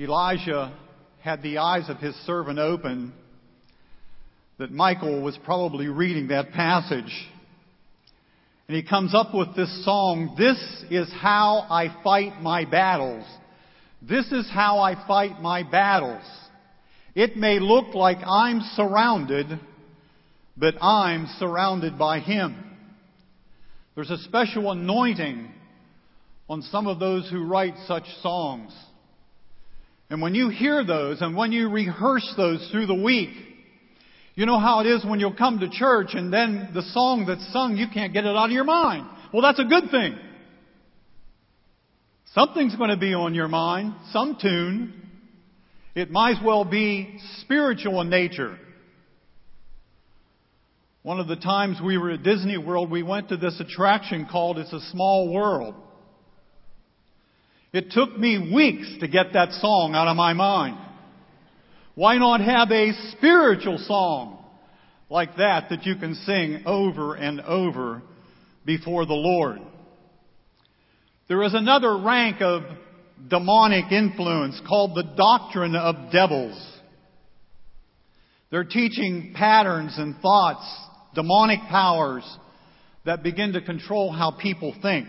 Elijah 0.00 0.76
had 1.20 1.40
the 1.44 1.58
eyes 1.58 1.88
of 1.88 1.98
his 1.98 2.16
servant 2.26 2.58
open, 2.58 3.12
that 4.58 4.72
Michael 4.72 5.22
was 5.22 5.38
probably 5.44 5.86
reading 5.86 6.26
that 6.26 6.50
passage. 6.50 7.30
And 8.66 8.76
he 8.76 8.82
comes 8.82 9.14
up 9.14 9.32
with 9.32 9.54
this 9.54 9.84
song, 9.84 10.34
This 10.36 10.58
is 10.90 11.08
how 11.20 11.68
I 11.70 12.02
fight 12.02 12.42
my 12.42 12.64
battles. 12.64 13.24
This 14.08 14.26
is 14.32 14.50
how 14.50 14.80
I 14.80 14.96
fight 15.06 15.40
my 15.40 15.62
battles. 15.62 16.24
It 17.14 17.36
may 17.36 17.60
look 17.60 17.94
like 17.94 18.18
I'm 18.26 18.60
surrounded, 18.74 19.46
but 20.56 20.74
I'm 20.82 21.28
surrounded 21.38 21.96
by 21.98 22.18
Him. 22.18 22.56
There's 23.94 24.10
a 24.10 24.18
special 24.18 24.72
anointing 24.72 25.48
on 26.48 26.62
some 26.62 26.88
of 26.88 26.98
those 26.98 27.30
who 27.30 27.46
write 27.46 27.74
such 27.86 28.04
songs. 28.22 28.72
And 30.10 30.20
when 30.20 30.34
you 30.34 30.48
hear 30.48 30.84
those 30.84 31.22
and 31.22 31.36
when 31.36 31.52
you 31.52 31.70
rehearse 31.70 32.34
those 32.36 32.68
through 32.72 32.86
the 32.86 32.94
week, 32.94 33.30
you 34.34 34.46
know 34.46 34.58
how 34.58 34.80
it 34.80 34.86
is 34.86 35.04
when 35.04 35.20
you'll 35.20 35.36
come 35.36 35.60
to 35.60 35.70
church 35.70 36.14
and 36.14 36.32
then 36.32 36.70
the 36.74 36.82
song 36.82 37.26
that's 37.26 37.52
sung, 37.52 37.76
you 37.76 37.86
can't 37.92 38.12
get 38.12 38.24
it 38.24 38.34
out 38.34 38.46
of 38.46 38.50
your 38.50 38.64
mind. 38.64 39.06
Well, 39.32 39.42
that's 39.42 39.60
a 39.60 39.64
good 39.64 39.90
thing. 39.90 40.18
Something's 42.34 42.74
going 42.76 42.88
to 42.88 42.96
be 42.96 43.12
on 43.12 43.34
your 43.34 43.48
mind, 43.48 43.94
some 44.10 44.38
tune. 44.40 44.94
It 45.94 46.10
might 46.10 46.38
as 46.38 46.44
well 46.44 46.64
be 46.64 47.18
spiritual 47.40 48.00
in 48.00 48.08
nature. 48.08 48.58
One 51.02 51.20
of 51.20 51.28
the 51.28 51.36
times 51.36 51.78
we 51.84 51.98
were 51.98 52.12
at 52.12 52.22
Disney 52.22 52.56
World, 52.56 52.90
we 52.90 53.02
went 53.02 53.28
to 53.28 53.36
this 53.36 53.60
attraction 53.60 54.26
called 54.30 54.56
It's 54.56 54.72
a 54.72 54.80
Small 54.92 55.30
World. 55.30 55.74
It 57.74 57.90
took 57.90 58.18
me 58.18 58.50
weeks 58.54 58.86
to 59.00 59.08
get 59.08 59.34
that 59.34 59.52
song 59.52 59.94
out 59.94 60.08
of 60.08 60.16
my 60.16 60.32
mind. 60.32 60.78
Why 61.94 62.16
not 62.16 62.40
have 62.40 62.70
a 62.70 62.92
spiritual 63.10 63.76
song 63.78 64.42
like 65.10 65.36
that 65.36 65.68
that 65.68 65.84
you 65.84 65.96
can 65.96 66.14
sing 66.14 66.62
over 66.64 67.14
and 67.14 67.42
over 67.42 68.00
before 68.64 69.04
the 69.04 69.12
Lord? 69.12 69.60
There 71.28 71.42
is 71.42 71.54
another 71.54 71.96
rank 71.98 72.40
of 72.40 72.62
demonic 73.28 73.92
influence 73.92 74.60
called 74.68 74.96
the 74.96 75.04
doctrine 75.16 75.76
of 75.76 76.12
devils. 76.12 76.60
They're 78.50 78.64
teaching 78.64 79.32
patterns 79.34 79.94
and 79.96 80.16
thoughts, 80.18 80.64
demonic 81.14 81.60
powers 81.70 82.24
that 83.06 83.22
begin 83.22 83.54
to 83.54 83.60
control 83.60 84.12
how 84.12 84.32
people 84.32 84.74
think. 84.82 85.08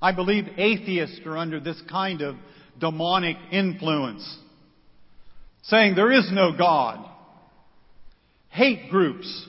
I 0.00 0.12
believe 0.12 0.46
atheists 0.56 1.20
are 1.26 1.36
under 1.36 1.60
this 1.60 1.80
kind 1.90 2.22
of 2.22 2.36
demonic 2.78 3.36
influence, 3.52 4.38
saying 5.64 5.94
there 5.94 6.12
is 6.12 6.30
no 6.32 6.56
God. 6.56 7.06
hate 8.50 8.90
groups, 8.90 9.48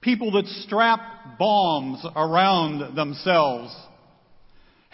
people 0.00 0.32
that 0.32 0.46
strap 0.46 1.38
bombs 1.38 2.04
around 2.16 2.96
themselves, 2.96 3.74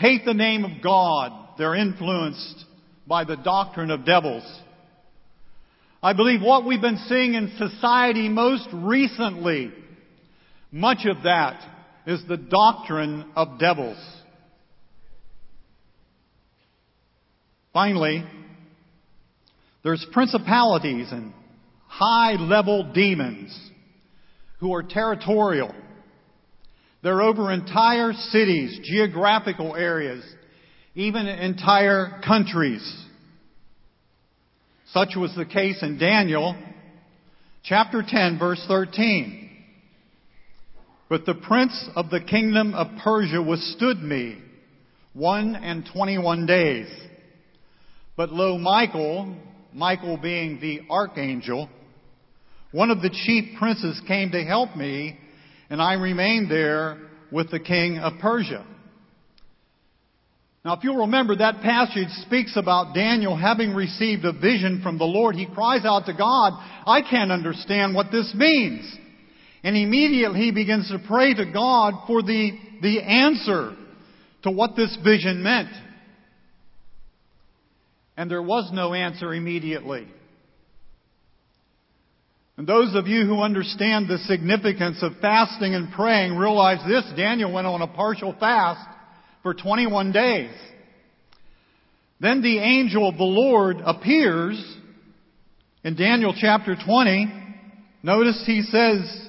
hate 0.00 0.24
the 0.24 0.34
name 0.34 0.64
of 0.64 0.82
God. 0.82 1.30
They're 1.58 1.74
influenced 1.74 2.64
by 3.06 3.24
the 3.24 3.36
doctrine 3.36 3.90
of 3.90 4.06
devils. 4.06 4.44
I 6.02 6.14
believe 6.14 6.40
what 6.40 6.64
we've 6.64 6.80
been 6.80 7.04
seeing 7.06 7.34
in 7.34 7.52
society 7.58 8.30
most 8.30 8.66
recently, 8.72 9.70
much 10.72 11.04
of 11.04 11.24
that 11.24 11.62
is 12.06 12.22
the 12.26 12.38
doctrine 12.38 13.30
of 13.36 13.58
devils. 13.58 13.98
Finally, 17.74 18.24
there's 19.84 20.04
principalities 20.12 21.08
and 21.12 21.34
high 21.86 22.32
level 22.32 22.90
demons 22.94 23.54
who 24.60 24.72
are 24.74 24.82
territorial. 24.82 25.74
They're 27.02 27.22
over 27.22 27.50
entire 27.50 28.12
cities, 28.12 28.80
geographical 28.82 29.74
areas, 29.74 30.22
even 30.94 31.26
entire 31.26 32.20
countries. 32.26 32.82
Such 34.92 35.10
was 35.16 35.34
the 35.36 35.46
case 35.46 35.82
in 35.82 35.98
Daniel 35.98 36.56
chapter 37.62 38.02
10 38.06 38.38
verse 38.38 38.62
13. 38.66 39.48
But 41.08 41.26
the 41.26 41.34
prince 41.34 41.88
of 41.96 42.10
the 42.10 42.20
kingdom 42.20 42.74
of 42.74 42.86
Persia 43.02 43.42
withstood 43.42 43.98
me 43.98 44.38
one 45.12 45.56
and 45.56 45.88
twenty-one 45.92 46.46
days. 46.46 46.86
But 48.16 48.30
lo, 48.30 48.58
Michael, 48.58 49.34
Michael 49.72 50.16
being 50.16 50.60
the 50.60 50.82
archangel, 50.88 51.68
one 52.70 52.90
of 52.90 53.02
the 53.02 53.10
chief 53.10 53.58
princes 53.58 54.00
came 54.06 54.30
to 54.30 54.44
help 54.44 54.76
me, 54.76 55.18
and 55.70 55.80
I 55.80 55.94
remained 55.94 56.50
there 56.50 56.98
with 57.30 57.50
the 57.50 57.60
king 57.60 57.98
of 57.98 58.14
Persia. 58.20 58.66
Now, 60.64 60.76
if 60.76 60.84
you'll 60.84 61.06
remember, 61.06 61.36
that 61.36 61.62
passage 61.62 62.10
speaks 62.26 62.54
about 62.56 62.94
Daniel 62.94 63.34
having 63.34 63.72
received 63.72 64.24
a 64.26 64.32
vision 64.32 64.80
from 64.82 64.98
the 64.98 65.04
Lord. 65.04 65.34
He 65.34 65.46
cries 65.46 65.86
out 65.86 66.04
to 66.06 66.12
God, 66.12 66.52
I 66.86 67.00
can't 67.08 67.32
understand 67.32 67.94
what 67.94 68.12
this 68.12 68.34
means. 68.34 68.84
And 69.62 69.76
immediately 69.76 70.40
he 70.40 70.50
begins 70.52 70.88
to 70.90 70.98
pray 71.06 71.32
to 71.32 71.50
God 71.50 71.94
for 72.06 72.22
the, 72.22 72.50
the 72.82 73.00
answer 73.00 73.74
to 74.42 74.50
what 74.50 74.76
this 74.76 74.96
vision 75.02 75.42
meant. 75.42 75.70
And 78.18 78.30
there 78.30 78.42
was 78.42 78.70
no 78.72 78.92
answer 78.92 79.32
immediately. 79.32 80.06
And 82.60 82.68
those 82.68 82.94
of 82.94 83.06
you 83.06 83.24
who 83.24 83.40
understand 83.40 84.06
the 84.06 84.18
significance 84.18 84.98
of 85.00 85.12
fasting 85.22 85.74
and 85.74 85.90
praying 85.92 86.36
realize 86.36 86.86
this. 86.86 87.10
Daniel 87.16 87.50
went 87.50 87.66
on 87.66 87.80
a 87.80 87.86
partial 87.86 88.36
fast 88.38 88.86
for 89.42 89.54
21 89.54 90.12
days. 90.12 90.50
Then 92.20 92.42
the 92.42 92.58
angel 92.58 93.08
of 93.08 93.16
the 93.16 93.24
Lord 93.24 93.78
appears 93.82 94.62
in 95.84 95.96
Daniel 95.96 96.34
chapter 96.38 96.76
20. 96.76 97.32
Notice 98.02 98.42
he 98.44 98.60
says, 98.60 99.28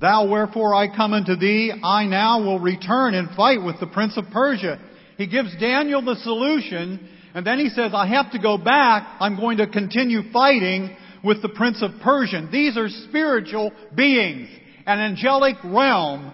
Thou 0.00 0.28
wherefore 0.28 0.76
I 0.76 0.94
come 0.94 1.14
unto 1.14 1.34
thee, 1.34 1.72
I 1.82 2.04
now 2.04 2.44
will 2.44 2.60
return 2.60 3.14
and 3.14 3.34
fight 3.34 3.64
with 3.64 3.80
the 3.80 3.88
prince 3.88 4.16
of 4.16 4.26
Persia. 4.32 4.78
He 5.18 5.26
gives 5.26 5.58
Daniel 5.58 6.02
the 6.02 6.14
solution, 6.22 7.04
and 7.34 7.44
then 7.44 7.58
he 7.58 7.68
says, 7.68 7.90
I 7.92 8.06
have 8.06 8.30
to 8.30 8.38
go 8.38 8.58
back, 8.58 9.16
I'm 9.18 9.34
going 9.34 9.56
to 9.56 9.66
continue 9.66 10.30
fighting 10.32 10.96
with 11.24 11.42
the 11.42 11.48
prince 11.48 11.82
of 11.82 11.92
Persia. 12.02 12.48
These 12.50 12.76
are 12.76 12.88
spiritual 12.88 13.72
beings, 13.94 14.48
an 14.86 14.98
angelic 14.98 15.56
realm 15.64 16.32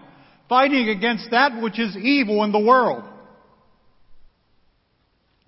fighting 0.49 0.89
against 0.89 1.31
that 1.31 1.61
which 1.63 1.79
is 1.79 1.97
evil 1.97 2.43
in 2.45 2.53
the 2.53 2.59
world. 2.59 3.05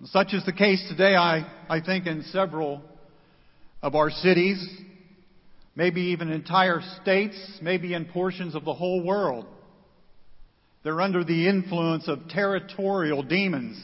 Such 0.05 0.33
is 0.33 0.43
the 0.45 0.53
case 0.53 0.83
today, 0.89 1.15
I, 1.15 1.45
I 1.69 1.79
think, 1.81 2.07
in 2.07 2.23
several 2.23 2.81
of 3.83 3.95
our 3.95 4.09
cities, 4.09 4.67
maybe 5.75 6.01
even 6.01 6.31
entire 6.31 6.81
states, 7.01 7.59
maybe 7.61 7.93
in 7.93 8.05
portions 8.05 8.55
of 8.55 8.65
the 8.65 8.73
whole 8.73 9.03
world. 9.03 9.45
They're 10.83 11.01
under 11.01 11.23
the 11.23 11.47
influence 11.47 12.07
of 12.07 12.27
territorial 12.29 13.21
demons. 13.21 13.79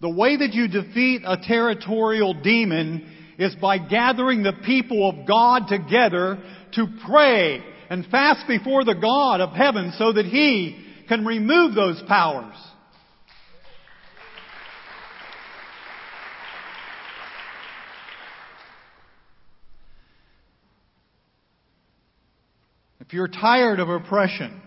The 0.00 0.10
way 0.10 0.36
that 0.36 0.52
you 0.52 0.68
defeat 0.68 1.22
a 1.24 1.36
territorial 1.36 2.34
demon 2.34 3.13
is 3.38 3.54
by 3.56 3.78
gathering 3.78 4.42
the 4.42 4.52
people 4.64 5.08
of 5.08 5.26
God 5.26 5.68
together 5.68 6.38
to 6.74 6.86
pray 7.06 7.62
and 7.90 8.06
fast 8.06 8.46
before 8.46 8.84
the 8.84 8.94
God 8.94 9.40
of 9.40 9.50
heaven 9.50 9.92
so 9.96 10.12
that 10.12 10.26
He 10.26 10.84
can 11.08 11.24
remove 11.24 11.74
those 11.74 12.02
powers. 12.08 12.56
If 23.00 23.12
you're 23.12 23.28
tired 23.28 23.80
of 23.80 23.90
oppression, 23.90 24.62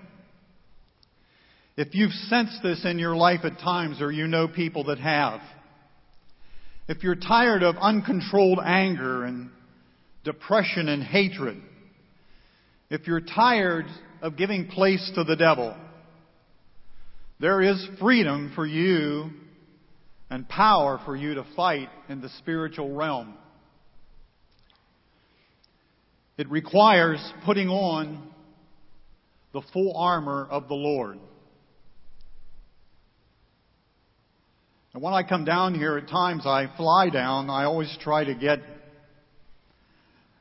if 1.76 1.96
you've 1.96 2.12
sensed 2.12 2.62
this 2.62 2.86
in 2.86 3.00
your 3.00 3.16
life 3.16 3.42
at 3.44 3.60
times 3.60 4.02
or 4.02 4.12
you 4.12 4.28
know 4.28 4.48
people 4.48 4.86
that 4.86 5.00
have, 5.00 5.42
if 6.88 7.04
you're 7.04 7.16
tired 7.16 7.64
of 7.64 7.76
uncontrolled 7.78 8.60
anger 8.64 9.26
and 9.26 9.50
depression 10.24 10.88
and 10.88 11.04
hatred, 11.04 11.62
if 12.90 13.08
you're 13.08 13.22
tired 13.22 13.86
of 14.22 14.38
giving 14.38 14.68
place 14.68 15.12
to 15.16 15.24
the 15.24 15.36
devil, 15.36 15.76
there 17.40 17.62
is 17.62 17.88
freedom 18.00 18.52
for 18.56 18.66
you 18.66 19.30
and 20.30 20.48
power 20.48 21.00
for 21.06 21.16
you 21.16 21.36
to 21.36 21.46
fight 21.56 21.90
in 22.10 22.22
the 22.22 22.30
spiritual 22.40 22.94
realm. 22.94 23.36
It 26.38 26.50
requires 26.50 27.20
putting 27.46 27.68
on 27.68 28.30
the 29.54 29.62
full 29.74 29.96
armor 29.98 30.48
of 30.50 30.68
the 30.68 30.76
Lord. 30.76 31.20
And 34.98 35.04
when 35.04 35.14
I 35.14 35.22
come 35.22 35.46
down 35.46 35.76
here 35.76 35.96
at 36.00 36.10
times, 36.10 36.48
I 36.48 36.72
fly 36.76 37.10
down, 37.12 37.52
I 37.52 37.66
always 37.66 37.96
try 38.02 38.24
to 38.24 38.34
get 38.34 38.62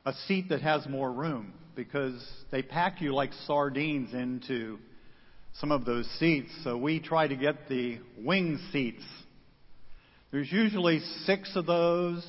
a 0.03 0.13
seat 0.25 0.49
that 0.49 0.63
has 0.63 0.87
more 0.87 1.11
room 1.11 1.53
because 1.75 2.27
they 2.49 2.63
pack 2.63 2.99
you 2.99 3.13
like 3.13 3.29
sardines 3.45 4.15
into 4.15 4.79
some 5.59 5.71
of 5.71 5.85
those 5.85 6.09
seats. 6.17 6.49
So 6.63 6.75
we 6.75 6.99
try 6.99 7.27
to 7.27 7.35
get 7.35 7.69
the 7.69 7.99
wing 8.17 8.57
seats. 8.71 9.03
There's 10.31 10.51
usually 10.51 11.01
six 11.25 11.55
of 11.55 11.67
those, 11.67 12.25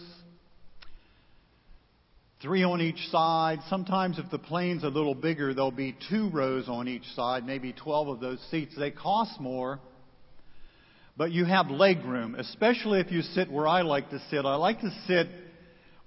three 2.43 2.63
on 2.63 2.83
each 2.83 3.09
side. 3.11 3.61
Sometimes 3.71 4.19
if 4.19 4.31
the 4.31 4.39
plane's 4.39 4.85
a 4.85 4.89
little 4.89 5.15
bigger, 5.15 5.55
there'll 5.55 5.71
be 5.71 5.97
two 6.11 6.29
rows 6.29 6.69
on 6.69 6.89
each 6.89 7.07
side, 7.17 7.47
maybe 7.47 7.73
12 7.73 8.09
of 8.09 8.21
those 8.21 8.47
seats. 8.51 8.75
They 8.79 8.91
cost 8.91 9.41
more, 9.41 9.81
but 11.19 11.33
you 11.33 11.45
have 11.45 11.69
leg 11.69 12.05
room, 12.05 12.37
especially 12.37 13.01
if 13.01 13.11
you 13.11 13.23
sit 13.23 13.51
where 13.51 13.67
I 13.67 13.83
like 13.83 14.09
to 14.11 14.23
sit. 14.31 14.45
I 14.45 14.55
like 14.55 14.81
to 14.83 14.91
sit 15.09 15.27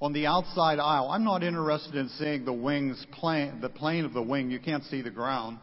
on 0.01 0.13
the 0.13 0.25
outside 0.25 0.79
aisle. 0.79 1.09
I'm 1.11 1.25
not 1.25 1.43
interested 1.43 1.95
in 1.95 2.07
seeing 2.17 2.45
the 2.45 2.53
wings 2.53 3.05
plane, 3.11 3.59
the 3.59 3.69
plane 3.69 4.05
of 4.05 4.13
the 4.13 4.21
wing. 4.21 4.49
You 4.49 4.59
can't 4.59 4.85
see 4.85 5.01
the 5.01 5.11
ground. 5.11 5.59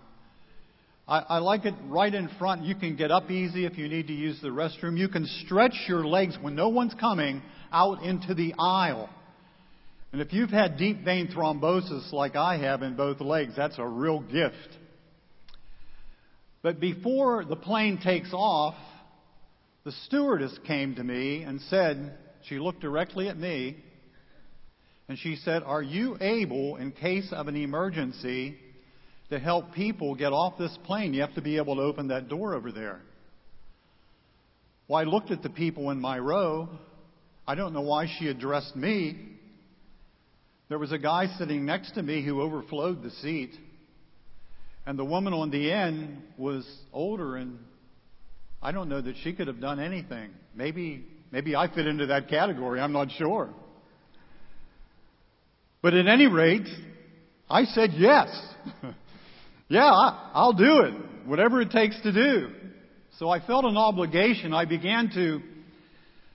I, 1.09 1.21
I 1.21 1.39
like 1.39 1.65
it 1.65 1.73
right 1.87 2.15
in 2.15 2.29
front. 2.39 2.65
You 2.65 2.75
can 2.75 2.95
get 2.95 3.11
up 3.11 3.31
easy 3.31 3.65
if 3.65 3.79
you 3.79 3.89
need 3.89 4.09
to 4.09 4.13
use 4.13 4.39
the 4.43 4.49
restroom. 4.49 4.99
You 4.99 5.09
can 5.09 5.27
stretch 5.47 5.87
your 5.89 6.07
legs 6.07 6.37
when 6.39 6.55
no 6.55 6.69
one's 6.69 6.95
coming 7.01 7.41
out 7.73 8.03
into 8.03 8.35
the 8.35 8.55
aisle. 8.59 9.09
And 10.13 10.21
if 10.21 10.35
you've 10.35 10.51
had 10.51 10.77
deep 10.77 11.05
vein 11.05 11.29
thrombosis 11.29 12.13
like 12.13 12.37
I 12.37 12.59
have 12.59 12.83
in 12.83 12.97
both 12.97 13.23
legs, 13.23 13.55
that's 13.57 13.79
a 13.79 13.87
real 13.87 14.21
gift. 14.21 14.77
But 16.61 16.81
before 16.81 17.47
the 17.47 17.57
plane 17.57 17.99
takes 18.03 18.31
off, 18.35 18.75
the 19.85 19.93
stewardess 20.07 20.57
came 20.67 20.95
to 20.97 21.05
me 21.05 21.43
and 21.43 21.61
said, 21.62 22.17
she 22.43 22.59
looked 22.59 22.81
directly 22.81 23.29
at 23.29 23.37
me, 23.37 23.77
and 25.09 25.19
she 25.19 25.37
said, 25.37 25.62
Are 25.62 25.83
you 25.83 26.17
able, 26.21 26.77
in 26.77 26.93
case 26.93 27.29
of 27.33 27.49
an 27.49 27.57
emergency, 27.57 28.57
to 29.31 29.38
help 29.38 29.73
people 29.73 30.14
get 30.14 30.33
off 30.33 30.59
this 30.59 30.77
plane? 30.85 31.14
You 31.14 31.23
have 31.23 31.35
to 31.35 31.43
be 31.43 31.57
able 31.57 31.77
to 31.77 31.83
open 31.83 32.09
that 32.09 32.29
door 32.29 32.55
over 32.55 32.71
there. 32.71 33.01
Well, 34.87 35.01
I 35.01 35.05
looked 35.05 35.31
at 35.31 35.43
the 35.43 35.51
people 35.51 35.91
in 35.91 36.01
my 36.01 36.19
row. 36.19 36.69
I 37.47 37.55
don't 37.55 37.73
know 37.73 37.83
why 37.83 38.07
she 38.19 38.29
addressed 38.29 38.77
me. 38.77 39.19
There 40.69 40.79
was 40.79 40.93
a 40.93 40.99
guy 40.99 41.27
sitting 41.38 41.64
next 41.64 41.93
to 41.93 42.03
me 42.03 42.25
who 42.25 42.43
overflowed 42.43 43.03
the 43.03 43.11
seat. 43.11 43.53
And 44.87 44.99
the 44.99 45.05
woman 45.05 45.33
on 45.33 45.51
the 45.51 45.71
end 45.71 46.23
was 46.38 46.67
older 46.93 47.37
and 47.37 47.59
I 48.62 48.73
don't 48.73 48.88
know 48.88 49.01
that 49.01 49.16
she 49.23 49.33
could 49.33 49.47
have 49.47 49.61
done 49.61 49.79
anything. 49.81 50.31
Maybe 50.55 51.05
maybe 51.31 51.55
I 51.55 51.73
fit 51.73 51.87
into 51.87 52.07
that 52.07 52.29
category, 52.29 52.81
I'm 52.81 52.92
not 52.92 53.11
sure. 53.12 53.51
But 55.81 55.94
at 55.94 56.09
any 56.09 56.27
rate, 56.27 56.66
I 57.49 57.64
said 57.64 57.90
yes. 57.97 58.29
yeah, 59.68 59.90
I'll 59.92 60.53
do 60.53 60.81
it. 60.81 60.94
Whatever 61.27 61.61
it 61.61 61.71
takes 61.71 62.01
to 62.03 62.12
do. 62.12 62.51
So 63.18 63.29
I 63.29 63.44
felt 63.44 63.64
an 63.64 63.77
obligation. 63.77 64.53
I 64.53 64.64
began 64.64 65.11
to 65.14 65.40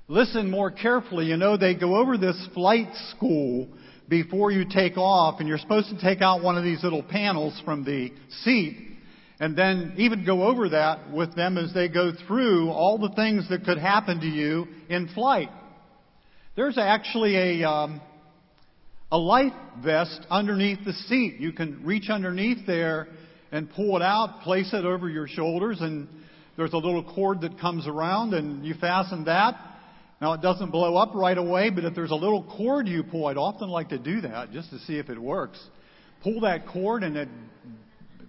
listen 0.07 0.49
more 0.49 0.71
carefully. 0.71 1.25
You 1.25 1.37
know, 1.37 1.57
they 1.57 1.75
go 1.75 1.95
over 1.97 2.17
this 2.17 2.47
flight 2.53 2.89
school 3.15 3.67
before 4.07 4.51
you 4.51 4.65
take 4.69 4.97
off, 4.97 5.39
and 5.39 5.47
you're 5.47 5.57
supposed 5.57 5.89
to 5.89 5.99
take 5.99 6.21
out 6.21 6.43
one 6.43 6.57
of 6.57 6.63
these 6.63 6.83
little 6.83 7.03
panels 7.03 7.59
from 7.65 7.83
the 7.83 8.11
seat, 8.43 8.92
and 9.43 9.57
then 9.57 9.95
even 9.97 10.25
go 10.25 10.43
over 10.43 10.69
that 10.69 11.11
with 11.11 11.35
them 11.35 11.57
as 11.57 11.73
they 11.73 11.89
go 11.89 12.13
through 12.27 12.69
all 12.69 12.97
the 12.97 13.09
things 13.09 13.49
that 13.49 13.65
could 13.65 13.77
happen 13.77 14.21
to 14.21 14.25
you 14.25 14.67
in 14.87 15.09
flight. 15.09 15.49
There's 16.55 16.77
actually 16.77 17.61
a 17.61 17.69
um, 17.69 17.99
a 19.11 19.17
life 19.17 19.51
vest 19.83 20.25
underneath 20.29 20.85
the 20.85 20.93
seat. 20.93 21.41
You 21.41 21.51
can 21.51 21.83
reach 21.83 22.09
underneath 22.09 22.65
there 22.65 23.09
and 23.51 23.69
pull 23.69 23.97
it 23.97 24.01
out, 24.01 24.43
place 24.43 24.73
it 24.73 24.85
over 24.85 25.09
your 25.09 25.27
shoulders, 25.27 25.81
and 25.81 26.07
there's 26.55 26.71
a 26.71 26.77
little 26.77 27.03
cord 27.03 27.41
that 27.41 27.59
comes 27.59 27.85
around, 27.85 28.33
and 28.33 28.65
you 28.65 28.75
fasten 28.79 29.25
that. 29.25 29.55
Now 30.21 30.31
it 30.31 30.41
doesn't 30.41 30.71
blow 30.71 30.95
up 30.95 31.13
right 31.15 31.37
away, 31.37 31.69
but 31.69 31.83
if 31.83 31.93
there's 31.93 32.11
a 32.11 32.15
little 32.15 32.45
cord 32.55 32.87
you 32.87 33.03
pull, 33.03 33.25
I'd 33.25 33.35
often 33.35 33.67
like 33.67 33.89
to 33.89 33.97
do 33.97 34.21
that 34.21 34.53
just 34.53 34.69
to 34.69 34.79
see 34.79 34.99
if 34.99 35.09
it 35.09 35.21
works. 35.21 35.61
Pull 36.23 36.39
that 36.41 36.65
cord 36.65 37.03
and 37.03 37.17
it 37.17 37.27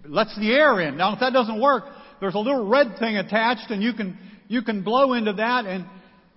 lets 0.07 0.37
the 0.37 0.51
air 0.51 0.79
in. 0.79 0.97
Now 0.97 1.13
if 1.13 1.19
that 1.19 1.33
doesn't 1.33 1.59
work, 1.59 1.85
there's 2.19 2.35
a 2.35 2.39
little 2.39 2.67
red 2.67 2.97
thing 2.99 3.17
attached 3.17 3.69
and 3.69 3.81
you 3.81 3.93
can, 3.93 4.17
you 4.47 4.61
can 4.61 4.83
blow 4.83 5.13
into 5.13 5.33
that 5.33 5.65
and 5.65 5.85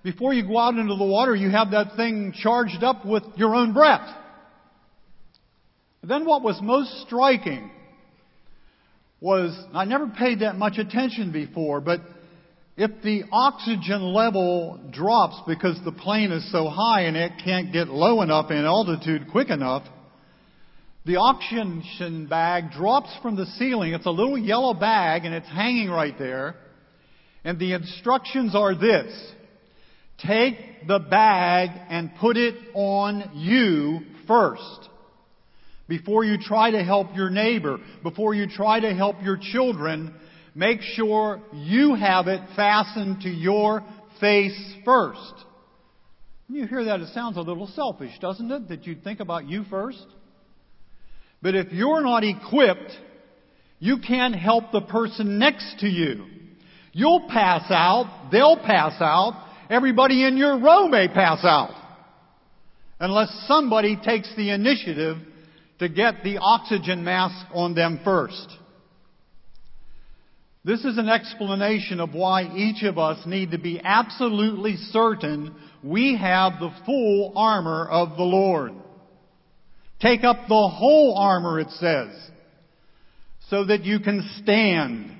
before 0.02 0.32
you 0.32 0.46
go 0.46 0.58
out 0.58 0.74
into 0.74 0.94
the 0.94 1.04
water, 1.04 1.34
you 1.34 1.50
have 1.50 1.72
that 1.72 1.96
thing 1.96 2.32
charged 2.40 2.82
up 2.82 3.04
with 3.04 3.24
your 3.36 3.54
own 3.54 3.72
breath. 3.74 4.08
Then 6.02 6.24
what 6.24 6.42
was 6.42 6.58
most 6.62 7.02
striking 7.06 7.70
was, 9.20 9.58
I 9.74 9.84
never 9.84 10.06
paid 10.06 10.40
that 10.40 10.56
much 10.56 10.78
attention 10.78 11.32
before, 11.32 11.80
but 11.80 12.00
if 12.76 13.02
the 13.02 13.24
oxygen 13.32 14.14
level 14.14 14.78
drops 14.92 15.42
because 15.48 15.78
the 15.84 15.90
plane 15.90 16.30
is 16.30 16.50
so 16.52 16.68
high 16.68 17.02
and 17.02 17.16
it 17.16 17.32
can't 17.44 17.72
get 17.72 17.88
low 17.88 18.22
enough 18.22 18.52
in 18.52 18.64
altitude 18.64 19.26
quick 19.32 19.50
enough, 19.50 19.82
the 21.08 21.16
oxygen 21.16 22.26
bag 22.26 22.70
drops 22.70 23.08
from 23.22 23.34
the 23.34 23.46
ceiling. 23.58 23.94
It's 23.94 24.04
a 24.04 24.10
little 24.10 24.36
yellow 24.36 24.74
bag 24.74 25.24
and 25.24 25.34
it's 25.34 25.48
hanging 25.48 25.88
right 25.88 26.16
there. 26.18 26.54
And 27.44 27.58
the 27.58 27.72
instructions 27.72 28.54
are 28.54 28.74
this. 28.74 29.10
Take 30.18 30.86
the 30.86 30.98
bag 30.98 31.70
and 31.88 32.10
put 32.20 32.36
it 32.36 32.56
on 32.74 33.30
you 33.34 34.00
first 34.26 34.90
before 35.88 36.24
you 36.24 36.36
try 36.38 36.72
to 36.72 36.84
help 36.84 37.16
your 37.16 37.30
neighbor, 37.30 37.78
before 38.02 38.34
you 38.34 38.46
try 38.46 38.78
to 38.78 38.94
help 38.94 39.16
your 39.22 39.38
children, 39.40 40.14
make 40.54 40.82
sure 40.82 41.40
you 41.54 41.94
have 41.94 42.28
it 42.28 42.42
fastened 42.54 43.22
to 43.22 43.30
your 43.30 43.82
face 44.20 44.74
first. 44.84 45.32
When 46.48 46.60
you 46.60 46.66
hear 46.66 46.84
that, 46.84 47.00
it 47.00 47.08
sounds 47.14 47.38
a 47.38 47.40
little 47.40 47.68
selfish, 47.68 48.12
doesn't 48.20 48.50
it? 48.50 48.68
That 48.68 48.86
you 48.86 48.94
think 48.94 49.20
about 49.20 49.48
you 49.48 49.64
first? 49.70 50.04
But 51.40 51.54
if 51.54 51.72
you're 51.72 52.02
not 52.02 52.24
equipped, 52.24 52.92
you 53.78 53.98
can't 53.98 54.34
help 54.34 54.72
the 54.72 54.80
person 54.80 55.38
next 55.38 55.78
to 55.80 55.88
you. 55.88 56.24
You'll 56.92 57.28
pass 57.28 57.70
out, 57.70 58.30
they'll 58.32 58.56
pass 58.56 58.94
out, 59.00 59.46
everybody 59.70 60.26
in 60.26 60.36
your 60.36 60.58
row 60.58 60.88
may 60.88 61.06
pass 61.08 61.44
out. 61.44 61.74
Unless 62.98 63.44
somebody 63.46 63.96
takes 63.96 64.34
the 64.36 64.50
initiative 64.50 65.18
to 65.78 65.88
get 65.88 66.24
the 66.24 66.38
oxygen 66.38 67.04
mask 67.04 67.46
on 67.54 67.74
them 67.74 68.00
first. 68.02 68.48
This 70.64 70.84
is 70.84 70.98
an 70.98 71.08
explanation 71.08 72.00
of 72.00 72.14
why 72.14 72.52
each 72.56 72.82
of 72.82 72.98
us 72.98 73.24
need 73.26 73.52
to 73.52 73.58
be 73.58 73.80
absolutely 73.82 74.76
certain 74.90 75.54
we 75.82 76.16
have 76.16 76.54
the 76.58 76.72
full 76.84 77.32
armor 77.36 77.86
of 77.88 78.16
the 78.16 78.24
Lord. 78.24 78.72
Take 80.00 80.22
up 80.22 80.48
the 80.48 80.68
whole 80.68 81.16
armor, 81.18 81.58
it 81.58 81.70
says, 81.72 82.08
so 83.48 83.64
that 83.64 83.84
you 83.84 83.98
can 83.98 84.28
stand. 84.42 85.12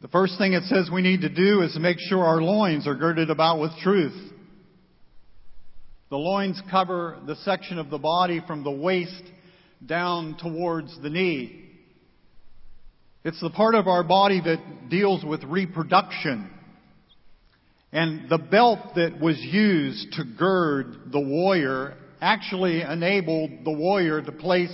The 0.00 0.08
first 0.08 0.38
thing 0.38 0.54
it 0.54 0.64
says 0.64 0.88
we 0.90 1.02
need 1.02 1.22
to 1.22 1.28
do 1.28 1.62
is 1.62 1.74
to 1.74 1.80
make 1.80 1.98
sure 1.98 2.24
our 2.24 2.40
loins 2.40 2.86
are 2.86 2.94
girded 2.94 3.28
about 3.28 3.60
with 3.60 3.72
truth. 3.82 4.32
The 6.08 6.16
loins 6.16 6.60
cover 6.70 7.18
the 7.26 7.36
section 7.36 7.78
of 7.78 7.90
the 7.90 7.98
body 7.98 8.40
from 8.46 8.62
the 8.62 8.70
waist 8.70 9.22
down 9.84 10.36
towards 10.40 10.98
the 11.02 11.10
knee. 11.10 11.64
It's 13.24 13.40
the 13.40 13.50
part 13.50 13.74
of 13.74 13.88
our 13.88 14.04
body 14.04 14.40
that 14.40 14.88
deals 14.88 15.24
with 15.24 15.42
reproduction. 15.42 16.48
And 17.96 18.28
the 18.28 18.36
belt 18.36 18.94
that 18.96 19.18
was 19.18 19.38
used 19.40 20.12
to 20.12 20.24
gird 20.24 21.10
the 21.10 21.18
warrior 21.18 21.96
actually 22.20 22.82
enabled 22.82 23.64
the 23.64 23.72
warrior 23.72 24.20
to 24.20 24.32
place 24.32 24.70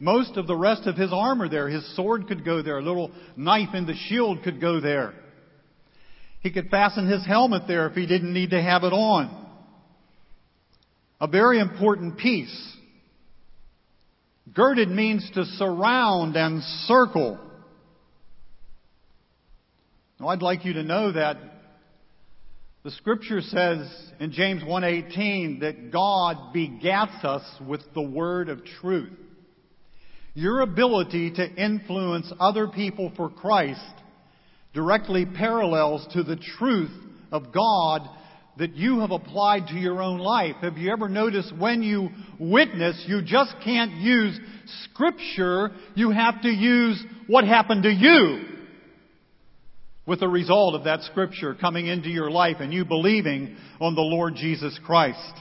most 0.00 0.38
of 0.38 0.46
the 0.46 0.56
rest 0.56 0.86
of 0.86 0.96
his 0.96 1.10
armor 1.12 1.50
there. 1.50 1.68
His 1.68 1.94
sword 1.94 2.28
could 2.28 2.46
go 2.46 2.62
there. 2.62 2.78
A 2.78 2.82
little 2.82 3.10
knife 3.36 3.74
in 3.74 3.84
the 3.84 3.94
shield 4.08 4.42
could 4.42 4.58
go 4.58 4.80
there. 4.80 5.12
He 6.40 6.50
could 6.50 6.70
fasten 6.70 7.06
his 7.06 7.26
helmet 7.26 7.64
there 7.68 7.86
if 7.88 7.92
he 7.92 8.06
didn't 8.06 8.32
need 8.32 8.50
to 8.50 8.62
have 8.62 8.84
it 8.84 8.94
on 8.94 9.42
a 11.20 11.26
very 11.26 11.60
important 11.60 12.16
piece. 12.16 12.74
Girded 14.54 14.88
means 14.88 15.30
to 15.34 15.44
surround 15.44 16.36
and 16.36 16.62
circle. 16.86 17.38
Now 20.18 20.28
I'd 20.28 20.40
like 20.40 20.64
you 20.64 20.72
to 20.72 20.82
know 20.82 21.12
that 21.12 21.51
the 22.84 22.90
scripture 22.90 23.40
says 23.40 23.88
in 24.18 24.32
James 24.32 24.64
1:18 24.64 25.60
that 25.60 25.92
God 25.92 26.52
begats 26.52 27.24
us 27.24 27.44
with 27.60 27.82
the 27.94 28.02
word 28.02 28.48
of 28.48 28.64
truth. 28.64 29.12
Your 30.34 30.62
ability 30.62 31.30
to 31.32 31.54
influence 31.54 32.32
other 32.40 32.66
people 32.66 33.12
for 33.16 33.28
Christ 33.28 33.94
directly 34.72 35.26
parallels 35.26 36.06
to 36.12 36.24
the 36.24 36.36
truth 36.36 36.90
of 37.30 37.52
God 37.52 38.08
that 38.58 38.74
you 38.74 38.98
have 39.00 39.12
applied 39.12 39.68
to 39.68 39.74
your 39.74 40.02
own 40.02 40.18
life. 40.18 40.56
Have 40.60 40.76
you 40.76 40.90
ever 40.90 41.08
noticed 41.08 41.56
when 41.56 41.82
you 41.82 42.08
witness, 42.40 43.04
you 43.06 43.22
just 43.22 43.54
can't 43.64 43.92
use 43.92 44.38
scripture, 44.84 45.70
you 45.94 46.10
have 46.10 46.42
to 46.42 46.50
use 46.50 47.02
what 47.28 47.44
happened 47.44 47.84
to 47.84 47.92
you 47.92 48.52
with 50.06 50.20
the 50.20 50.28
result 50.28 50.74
of 50.74 50.84
that 50.84 51.02
scripture 51.02 51.54
coming 51.54 51.86
into 51.86 52.08
your 52.08 52.30
life 52.30 52.56
and 52.60 52.72
you 52.72 52.84
believing 52.84 53.56
on 53.80 53.94
the 53.94 54.00
Lord 54.00 54.34
Jesus 54.34 54.78
Christ. 54.84 55.32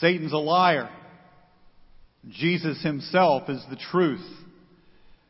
Satan's 0.00 0.32
a 0.32 0.38
liar. 0.38 0.90
Jesus 2.28 2.82
himself 2.82 3.48
is 3.48 3.64
the 3.70 3.76
truth. 3.76 4.26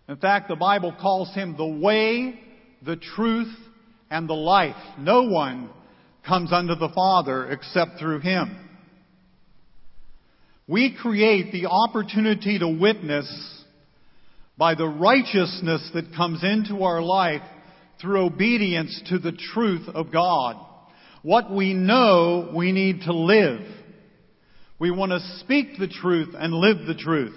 In 0.09 0.17
fact, 0.17 0.49
the 0.49 0.57
Bible 0.57 0.95
calls 0.99 1.33
him 1.35 1.55
the 1.57 1.67
way, 1.67 2.41
the 2.85 2.97
truth, 2.97 3.55
and 4.11 4.29
the 4.29 4.35
life. 4.35 4.77
No 4.99 5.25
one 5.25 5.71
comes 6.27 6.53
unto 6.53 6.75
the 6.75 6.91
Father 6.95 7.51
except 7.51 7.99
through 7.99 8.21
Him. 8.21 8.57
We 10.67 10.95
create 11.01 11.51
the 11.53 11.67
opportunity 11.67 12.59
to 12.59 12.69
witness 12.69 13.58
by 14.59 14.75
the 14.75 14.89
righteousness 14.89 15.89
that 15.95 16.15
comes 16.17 16.43
into 16.43 16.83
our 16.83 17.01
life 17.01 17.43
through 18.01 18.27
obedience 18.27 19.01
to 19.09 19.19
the 19.19 19.33
truth 19.55 19.89
of 19.95 20.13
God. 20.13 20.57
What 21.23 21.51
we 21.51 21.75
know 21.75 22.51
we 22.55 22.73
need 22.73 23.03
to 23.03 23.13
live. 23.13 23.61
We 24.79 24.91
want 24.91 25.13
to 25.13 25.21
speak 25.41 25.79
the 25.79 25.89
truth 25.89 26.35
and 26.37 26.53
live 26.53 26.87
the 26.87 26.95
truth. 26.95 27.37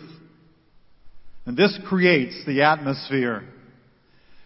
And 1.45 1.55
this 1.55 1.77
creates 1.87 2.35
the 2.45 2.63
atmosphere 2.63 3.43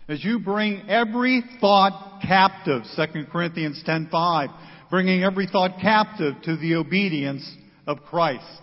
as 0.07 0.23
you 0.23 0.39
bring 0.39 0.87
every 0.87 1.43
thought 1.59 2.21
captive, 2.21 2.83
2 2.95 3.25
Corinthians 3.31 3.81
10:5, 3.83 4.49
bringing 4.89 5.23
every 5.23 5.47
thought 5.47 5.79
captive 5.81 6.35
to 6.43 6.55
the 6.57 6.75
obedience 6.75 7.43
of 7.87 8.03
Christ. 8.05 8.61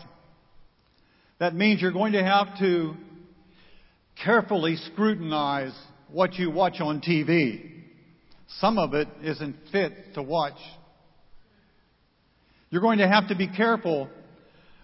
That 1.38 1.55
means 1.55 1.83
you're 1.83 1.90
going 1.90 2.12
to 2.12 2.22
have 2.22 2.59
to 2.61 2.96
carefully 4.25 4.77
scrutinize 4.92 5.72
what 6.11 6.35
you 6.35 6.51
watch 6.51 6.81
on 6.81 7.01
TV. 7.01 7.70
Some 8.59 8.79
of 8.79 8.94
it 8.94 9.09
isn't 9.22 9.57
fit 9.70 10.14
to 10.14 10.22
watch. 10.22 10.59
You're 12.70 12.83
going 12.83 12.98
to 12.98 13.09
have 13.09 13.29
to 13.29 13.37
be 13.37 13.48
careful 13.48 14.09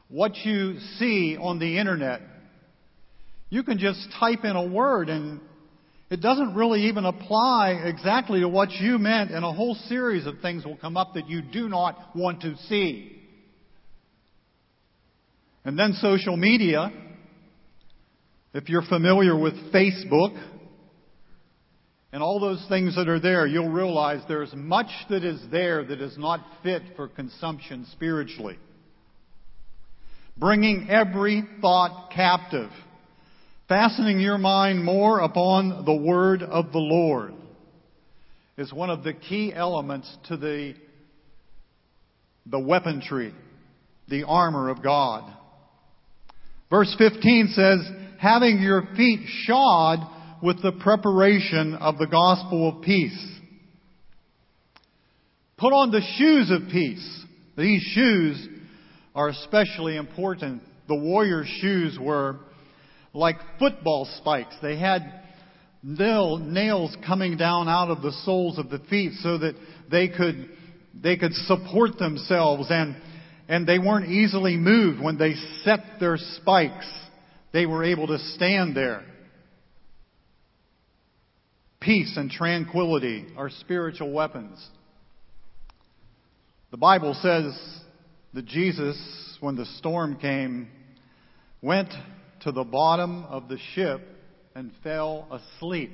what 0.08 0.36
you 0.36 0.78
see 0.98 1.36
on 1.38 1.58
the 1.58 1.78
internet. 1.78 2.20
You 3.50 3.62
can 3.62 3.78
just 3.78 4.08
type 4.18 4.44
in 4.44 4.56
a 4.56 4.66
word 4.66 5.08
and 5.08 5.40
It 6.10 6.22
doesn't 6.22 6.54
really 6.54 6.84
even 6.84 7.04
apply 7.04 7.82
exactly 7.84 8.40
to 8.40 8.48
what 8.48 8.70
you 8.72 8.98
meant, 8.98 9.30
and 9.30 9.44
a 9.44 9.52
whole 9.52 9.74
series 9.74 10.26
of 10.26 10.40
things 10.40 10.64
will 10.64 10.76
come 10.76 10.96
up 10.96 11.14
that 11.14 11.28
you 11.28 11.42
do 11.42 11.68
not 11.68 12.16
want 12.16 12.40
to 12.42 12.56
see. 12.68 13.14
And 15.64 15.78
then 15.78 15.92
social 16.00 16.36
media. 16.36 16.90
If 18.54 18.68
you're 18.68 18.82
familiar 18.82 19.38
with 19.38 19.54
Facebook 19.72 20.40
and 22.12 22.22
all 22.22 22.40
those 22.40 22.64
things 22.68 22.96
that 22.96 23.08
are 23.08 23.20
there, 23.20 23.46
you'll 23.46 23.68
realize 23.68 24.22
there's 24.26 24.52
much 24.54 24.90
that 25.10 25.24
is 25.24 25.40
there 25.50 25.84
that 25.84 26.00
is 26.00 26.16
not 26.16 26.40
fit 26.62 26.82
for 26.96 27.08
consumption 27.08 27.86
spiritually. 27.92 28.58
Bringing 30.38 30.88
every 30.88 31.42
thought 31.60 32.10
captive 32.14 32.70
fastening 33.68 34.18
your 34.18 34.38
mind 34.38 34.82
more 34.82 35.20
upon 35.20 35.84
the 35.84 35.94
word 35.94 36.42
of 36.42 36.72
the 36.72 36.78
Lord 36.78 37.34
is 38.56 38.72
one 38.72 38.88
of 38.88 39.04
the 39.04 39.12
key 39.12 39.52
elements 39.54 40.10
to 40.28 40.36
the, 40.36 40.74
the 42.46 42.58
weaponry, 42.58 43.34
the 44.08 44.24
armor 44.24 44.70
of 44.70 44.82
God. 44.82 45.30
Verse 46.70 46.94
15 46.98 47.52
says, 47.54 48.07
having 48.18 48.60
your 48.60 48.82
feet 48.96 49.20
shod 49.44 50.00
with 50.42 50.62
the 50.62 50.72
preparation 50.72 51.74
of 51.74 51.98
the 51.98 52.06
gospel 52.06 52.68
of 52.68 52.82
peace. 52.82 53.26
Put 55.56 55.72
on 55.72 55.90
the 55.90 56.02
shoes 56.16 56.50
of 56.50 56.70
peace. 56.70 57.24
These 57.56 57.82
shoes 57.94 58.48
are 59.14 59.28
especially 59.28 59.96
important. 59.96 60.62
The 60.86 60.94
warrior's 60.94 61.48
shoes 61.60 61.98
were 62.00 62.36
like 63.12 63.36
football 63.58 64.08
spikes. 64.18 64.54
They 64.62 64.78
had 64.78 65.22
nail, 65.82 66.38
nails 66.38 66.96
coming 67.06 67.36
down 67.36 67.68
out 67.68 67.90
of 67.90 68.02
the 68.02 68.12
soles 68.24 68.58
of 68.58 68.70
the 68.70 68.78
feet 68.90 69.12
so 69.22 69.38
that 69.38 69.54
they 69.90 70.08
could, 70.08 70.48
they 71.00 71.16
could 71.16 71.34
support 71.34 71.98
themselves 71.98 72.66
and, 72.70 72.96
and 73.48 73.66
they 73.66 73.78
weren't 73.78 74.10
easily 74.10 74.56
moved 74.56 75.02
when 75.02 75.18
they 75.18 75.34
set 75.64 75.80
their 75.98 76.16
spikes. 76.16 76.86
They 77.52 77.66
were 77.66 77.84
able 77.84 78.06
to 78.08 78.18
stand 78.18 78.76
there. 78.76 79.04
Peace 81.80 82.16
and 82.16 82.30
tranquility 82.30 83.26
are 83.36 83.48
spiritual 83.48 84.12
weapons. 84.12 84.64
The 86.70 86.76
Bible 86.76 87.14
says 87.22 87.58
that 88.34 88.44
Jesus, 88.44 88.98
when 89.40 89.56
the 89.56 89.64
storm 89.78 90.16
came, 90.16 90.68
went 91.62 91.92
to 92.40 92.52
the 92.52 92.64
bottom 92.64 93.24
of 93.24 93.48
the 93.48 93.58
ship 93.74 94.02
and 94.54 94.72
fell 94.82 95.26
asleep. 95.30 95.92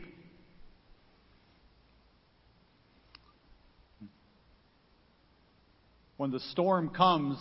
When 6.16 6.30
the 6.30 6.40
storm 6.40 6.90
comes, 6.90 7.38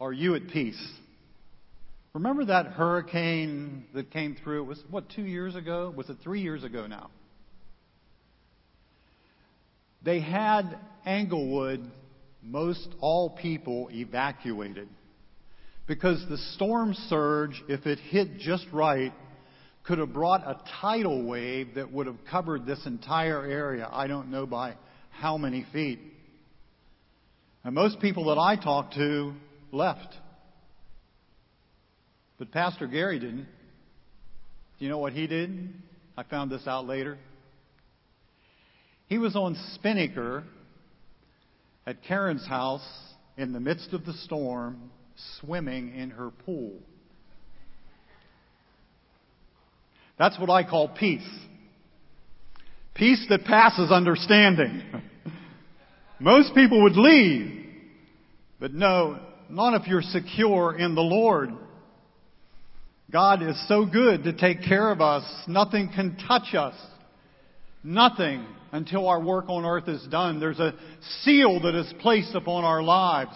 are 0.00 0.12
you 0.12 0.34
at 0.34 0.48
peace? 0.48 0.82
Remember 2.18 2.46
that 2.46 2.66
hurricane 2.72 3.84
that 3.94 4.10
came 4.10 4.36
through? 4.42 4.62
It 4.62 4.66
was, 4.66 4.82
what, 4.90 5.08
two 5.10 5.22
years 5.22 5.54
ago? 5.54 5.94
Was 5.96 6.10
it 6.10 6.16
three 6.24 6.40
years 6.40 6.64
ago 6.64 6.88
now? 6.88 7.10
They 10.02 10.18
had 10.18 10.80
Englewood, 11.06 11.88
most 12.42 12.88
all 12.98 13.30
people 13.30 13.88
evacuated 13.92 14.88
because 15.86 16.20
the 16.28 16.38
storm 16.56 16.94
surge, 17.08 17.62
if 17.68 17.86
it 17.86 18.00
hit 18.00 18.40
just 18.40 18.66
right, 18.72 19.12
could 19.84 19.98
have 19.98 20.12
brought 20.12 20.40
a 20.40 20.60
tidal 20.80 21.24
wave 21.24 21.76
that 21.76 21.92
would 21.92 22.08
have 22.08 22.18
covered 22.28 22.66
this 22.66 22.84
entire 22.84 23.46
area. 23.46 23.88
I 23.92 24.08
don't 24.08 24.32
know 24.32 24.44
by 24.44 24.74
how 25.10 25.38
many 25.38 25.64
feet. 25.72 26.00
And 27.62 27.76
most 27.76 28.00
people 28.00 28.24
that 28.24 28.40
I 28.40 28.56
talked 28.56 28.94
to 28.94 29.34
left. 29.70 30.16
But 32.38 32.52
Pastor 32.52 32.86
Gary 32.86 33.18
didn't. 33.18 33.46
Do 34.78 34.84
you 34.84 34.88
know 34.88 34.98
what 34.98 35.12
he 35.12 35.26
did? 35.26 35.74
I 36.16 36.22
found 36.22 36.50
this 36.50 36.66
out 36.66 36.86
later. 36.86 37.18
He 39.08 39.18
was 39.18 39.34
on 39.34 39.56
Spinnaker 39.74 40.44
at 41.86 42.02
Karen's 42.04 42.46
house 42.46 42.86
in 43.36 43.52
the 43.52 43.60
midst 43.60 43.92
of 43.92 44.04
the 44.04 44.12
storm 44.12 44.90
swimming 45.40 45.94
in 45.96 46.10
her 46.10 46.30
pool. 46.30 46.74
That's 50.18 50.38
what 50.38 50.50
I 50.50 50.62
call 50.62 50.88
peace. 50.88 51.28
Peace 52.94 53.24
that 53.30 53.44
passes 53.44 53.90
understanding. 53.90 54.82
Most 56.20 56.54
people 56.54 56.82
would 56.82 56.96
leave, 56.96 57.64
but 58.58 58.74
no, 58.74 59.20
not 59.48 59.80
if 59.80 59.86
you're 59.86 60.02
secure 60.02 60.76
in 60.76 60.94
the 60.94 61.00
Lord. 61.00 61.50
God 63.10 63.42
is 63.42 63.56
so 63.68 63.86
good 63.86 64.24
to 64.24 64.34
take 64.34 64.62
care 64.62 64.90
of 64.90 65.00
us. 65.00 65.24
Nothing 65.46 65.90
can 65.94 66.18
touch 66.28 66.54
us. 66.54 66.74
Nothing 67.82 68.44
until 68.70 69.08
our 69.08 69.22
work 69.22 69.46
on 69.48 69.64
earth 69.64 69.88
is 69.88 70.06
done. 70.10 70.40
There's 70.40 70.58
a 70.58 70.74
seal 71.22 71.60
that 71.62 71.74
is 71.74 71.90
placed 72.00 72.34
upon 72.34 72.64
our 72.64 72.82
lives. 72.82 73.34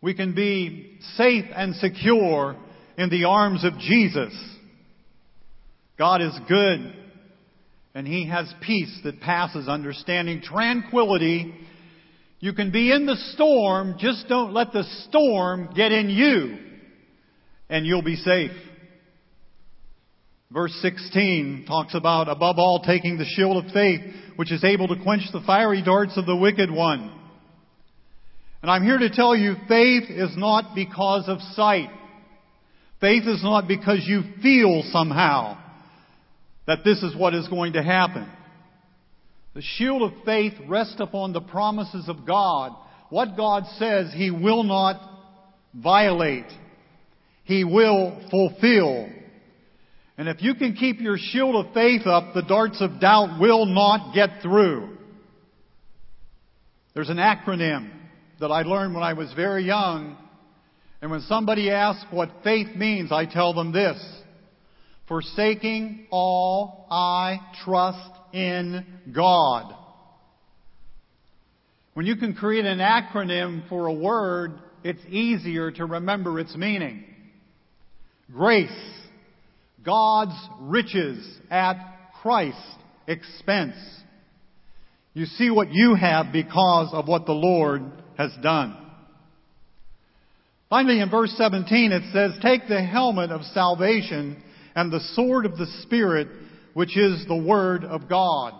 We 0.00 0.14
can 0.14 0.34
be 0.34 0.98
safe 1.16 1.44
and 1.54 1.76
secure 1.76 2.56
in 2.98 3.08
the 3.08 3.24
arms 3.24 3.64
of 3.64 3.78
Jesus. 3.78 4.34
God 5.96 6.20
is 6.20 6.36
good 6.48 6.92
and 7.94 8.04
He 8.04 8.28
has 8.28 8.52
peace 8.66 8.98
that 9.04 9.20
passes 9.20 9.68
understanding, 9.68 10.42
tranquility. 10.42 11.54
You 12.40 12.52
can 12.52 12.72
be 12.72 12.90
in 12.90 13.06
the 13.06 13.16
storm, 13.34 13.94
just 13.96 14.26
don't 14.28 14.52
let 14.52 14.72
the 14.72 14.82
storm 15.08 15.70
get 15.76 15.92
in 15.92 16.10
you 16.10 16.58
and 17.74 17.84
you'll 17.84 18.02
be 18.02 18.14
safe. 18.14 18.52
Verse 20.52 20.72
16 20.80 21.64
talks 21.66 21.92
about 21.96 22.28
above 22.28 22.54
all 22.56 22.84
taking 22.86 23.18
the 23.18 23.24
shield 23.24 23.64
of 23.64 23.72
faith, 23.72 24.00
which 24.36 24.52
is 24.52 24.62
able 24.62 24.86
to 24.86 25.02
quench 25.02 25.22
the 25.32 25.40
fiery 25.44 25.82
darts 25.82 26.16
of 26.16 26.24
the 26.24 26.36
wicked 26.36 26.70
one. 26.70 27.12
And 28.62 28.70
I'm 28.70 28.84
here 28.84 28.98
to 28.98 29.10
tell 29.10 29.34
you 29.34 29.56
faith 29.66 30.04
is 30.08 30.36
not 30.36 30.76
because 30.76 31.24
of 31.26 31.40
sight. 31.56 31.90
Faith 33.00 33.24
is 33.26 33.42
not 33.42 33.66
because 33.66 34.04
you 34.06 34.22
feel 34.40 34.84
somehow 34.92 35.58
that 36.68 36.84
this 36.84 37.02
is 37.02 37.16
what 37.16 37.34
is 37.34 37.48
going 37.48 37.72
to 37.72 37.82
happen. 37.82 38.30
The 39.54 39.62
shield 39.62 40.02
of 40.02 40.12
faith 40.24 40.54
rests 40.68 41.00
upon 41.00 41.32
the 41.32 41.40
promises 41.40 42.08
of 42.08 42.24
God. 42.24 42.70
What 43.10 43.36
God 43.36 43.64
says 43.78 44.12
He 44.14 44.30
will 44.30 44.62
not 44.62 45.00
violate. 45.74 46.46
He 47.44 47.64
will 47.64 48.26
fulfill. 48.30 49.08
And 50.16 50.28
if 50.28 50.42
you 50.42 50.54
can 50.54 50.74
keep 50.74 51.00
your 51.00 51.16
shield 51.18 51.54
of 51.56 51.74
faith 51.74 52.06
up, 52.06 52.34
the 52.34 52.42
darts 52.42 52.80
of 52.80 53.00
doubt 53.00 53.40
will 53.40 53.66
not 53.66 54.14
get 54.14 54.42
through. 54.42 54.96
There's 56.94 57.10
an 57.10 57.16
acronym 57.16 57.90
that 58.40 58.48
I 58.48 58.62
learned 58.62 58.94
when 58.94 59.02
I 59.02 59.14
was 59.14 59.32
very 59.34 59.64
young. 59.64 60.16
And 61.02 61.10
when 61.10 61.20
somebody 61.22 61.70
asks 61.70 62.06
what 62.10 62.30
faith 62.44 62.74
means, 62.76 63.12
I 63.12 63.26
tell 63.26 63.52
them 63.52 63.72
this. 63.72 64.02
Forsaking 65.08 66.06
all, 66.10 66.86
I 66.90 67.38
trust 67.64 68.10
in 68.32 68.86
God. 69.12 69.74
When 71.92 72.06
you 72.06 72.16
can 72.16 72.34
create 72.34 72.64
an 72.64 72.78
acronym 72.78 73.68
for 73.68 73.86
a 73.86 73.92
word, 73.92 74.58
it's 74.82 75.04
easier 75.08 75.70
to 75.72 75.84
remember 75.84 76.40
its 76.40 76.56
meaning. 76.56 77.04
Grace. 78.32 78.70
God's 79.84 80.36
riches 80.60 81.38
at 81.50 81.76
Christ's 82.22 82.60
expense. 83.06 83.76
You 85.12 85.26
see 85.26 85.50
what 85.50 85.70
you 85.70 85.94
have 85.94 86.32
because 86.32 86.88
of 86.92 87.06
what 87.06 87.26
the 87.26 87.32
Lord 87.32 87.82
has 88.16 88.32
done. 88.42 88.76
Finally, 90.70 91.00
in 91.00 91.10
verse 91.10 91.32
17, 91.36 91.92
it 91.92 92.02
says, 92.12 92.32
Take 92.42 92.66
the 92.68 92.82
helmet 92.82 93.30
of 93.30 93.42
salvation 93.52 94.42
and 94.74 94.90
the 94.90 95.04
sword 95.12 95.46
of 95.46 95.56
the 95.56 95.68
Spirit, 95.82 96.28
which 96.72 96.96
is 96.96 97.24
the 97.28 97.36
Word 97.36 97.84
of 97.84 98.08
God, 98.08 98.54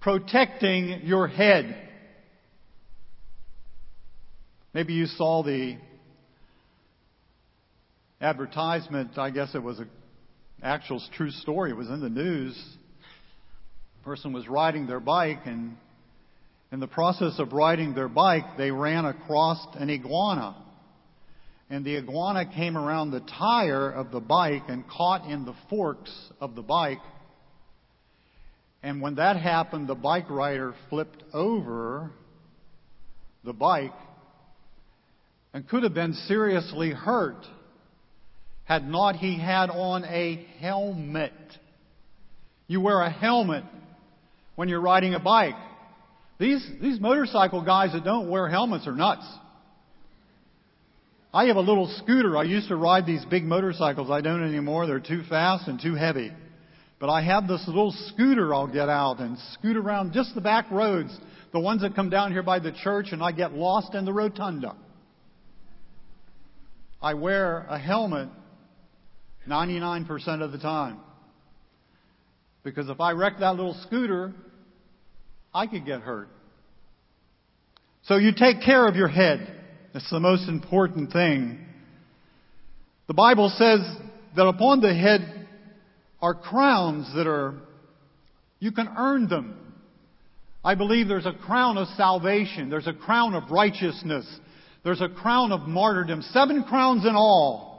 protecting 0.00 1.00
your 1.04 1.26
head. 1.26 1.76
Maybe 4.72 4.94
you 4.94 5.06
saw 5.06 5.42
the 5.42 5.76
advertisement, 8.20 9.16
I 9.16 9.30
guess 9.30 9.54
it 9.54 9.62
was 9.62 9.78
an 9.78 9.88
actual 10.62 11.00
true 11.16 11.30
story, 11.30 11.70
it 11.70 11.76
was 11.76 11.88
in 11.88 12.00
the 12.00 12.08
news. 12.08 12.58
A 14.00 14.04
person 14.04 14.32
was 14.32 14.48
riding 14.48 14.86
their 14.86 15.00
bike 15.00 15.40
and 15.46 15.76
in 16.70 16.80
the 16.80 16.86
process 16.86 17.38
of 17.38 17.52
riding 17.52 17.94
their 17.94 18.08
bike, 18.08 18.58
they 18.58 18.70
ran 18.70 19.04
across 19.06 19.64
an 19.74 19.88
iguana. 19.88 20.56
and 21.70 21.84
the 21.84 21.96
iguana 21.96 22.46
came 22.46 22.78
around 22.78 23.10
the 23.10 23.20
tire 23.20 23.90
of 23.90 24.10
the 24.10 24.20
bike 24.20 24.64
and 24.68 24.88
caught 24.88 25.30
in 25.30 25.44
the 25.44 25.54
forks 25.68 26.10
of 26.40 26.54
the 26.54 26.62
bike. 26.62 27.00
And 28.82 29.02
when 29.02 29.16
that 29.16 29.36
happened, 29.36 29.86
the 29.86 29.94
bike 29.94 30.30
rider 30.30 30.74
flipped 30.88 31.22
over 31.34 32.10
the 33.44 33.52
bike 33.52 33.92
and 35.52 35.68
could 35.68 35.82
have 35.82 35.94
been 35.94 36.14
seriously 36.14 36.90
hurt 36.90 37.44
had 38.68 38.86
not 38.86 39.16
he 39.16 39.38
had 39.38 39.70
on 39.70 40.04
a 40.04 40.46
helmet. 40.60 41.32
You 42.66 42.82
wear 42.82 43.00
a 43.00 43.10
helmet 43.10 43.64
when 44.56 44.68
you're 44.68 44.82
riding 44.82 45.14
a 45.14 45.18
bike. 45.18 45.54
These, 46.38 46.68
these 46.80 47.00
motorcycle 47.00 47.64
guys 47.64 47.92
that 47.94 48.04
don't 48.04 48.28
wear 48.28 48.46
helmets 48.46 48.86
are 48.86 48.94
nuts. 48.94 49.24
I 51.32 51.46
have 51.46 51.56
a 51.56 51.62
little 51.62 51.90
scooter. 52.02 52.36
I 52.36 52.42
used 52.42 52.68
to 52.68 52.76
ride 52.76 53.06
these 53.06 53.24
big 53.24 53.44
motorcycles. 53.44 54.10
I 54.10 54.20
don't 54.20 54.46
anymore. 54.46 54.86
They're 54.86 55.00
too 55.00 55.22
fast 55.30 55.66
and 55.66 55.80
too 55.80 55.94
heavy. 55.94 56.30
But 57.00 57.08
I 57.08 57.22
have 57.22 57.48
this 57.48 57.66
little 57.66 57.94
scooter 58.08 58.54
I'll 58.54 58.66
get 58.66 58.90
out 58.90 59.18
and 59.18 59.38
scoot 59.54 59.78
around 59.78 60.12
just 60.12 60.34
the 60.34 60.42
back 60.42 60.70
roads, 60.70 61.16
the 61.54 61.60
ones 61.60 61.80
that 61.80 61.94
come 61.94 62.10
down 62.10 62.32
here 62.32 62.42
by 62.42 62.58
the 62.58 62.72
church, 62.72 63.12
and 63.12 63.22
I 63.22 63.32
get 63.32 63.54
lost 63.54 63.94
in 63.94 64.04
the 64.04 64.12
rotunda. 64.12 64.76
I 67.00 67.14
wear 67.14 67.64
a 67.70 67.78
helmet 67.78 68.28
99% 69.48 70.42
of 70.42 70.52
the 70.52 70.58
time. 70.58 70.98
Because 72.62 72.88
if 72.88 73.00
I 73.00 73.12
wreck 73.12 73.34
that 73.40 73.56
little 73.56 73.76
scooter, 73.86 74.32
I 75.54 75.66
could 75.66 75.86
get 75.86 76.00
hurt. 76.00 76.28
So 78.02 78.16
you 78.16 78.32
take 78.36 78.62
care 78.62 78.86
of 78.86 78.96
your 78.96 79.08
head. 79.08 79.54
That's 79.92 80.10
the 80.10 80.20
most 80.20 80.48
important 80.48 81.12
thing. 81.12 81.58
The 83.06 83.14
Bible 83.14 83.48
says 83.56 83.80
that 84.36 84.46
upon 84.46 84.80
the 84.80 84.94
head 84.94 85.46
are 86.20 86.34
crowns 86.34 87.10
that 87.14 87.26
are, 87.26 87.54
you 88.60 88.72
can 88.72 88.88
earn 88.96 89.28
them. 89.28 89.54
I 90.64 90.74
believe 90.74 91.08
there's 91.08 91.26
a 91.26 91.32
crown 91.32 91.78
of 91.78 91.88
salvation. 91.96 92.68
There's 92.68 92.86
a 92.86 92.92
crown 92.92 93.34
of 93.34 93.50
righteousness. 93.50 94.26
There's 94.84 95.00
a 95.00 95.08
crown 95.08 95.52
of 95.52 95.68
martyrdom. 95.68 96.22
Seven 96.22 96.64
crowns 96.64 97.06
in 97.06 97.14
all. 97.14 97.77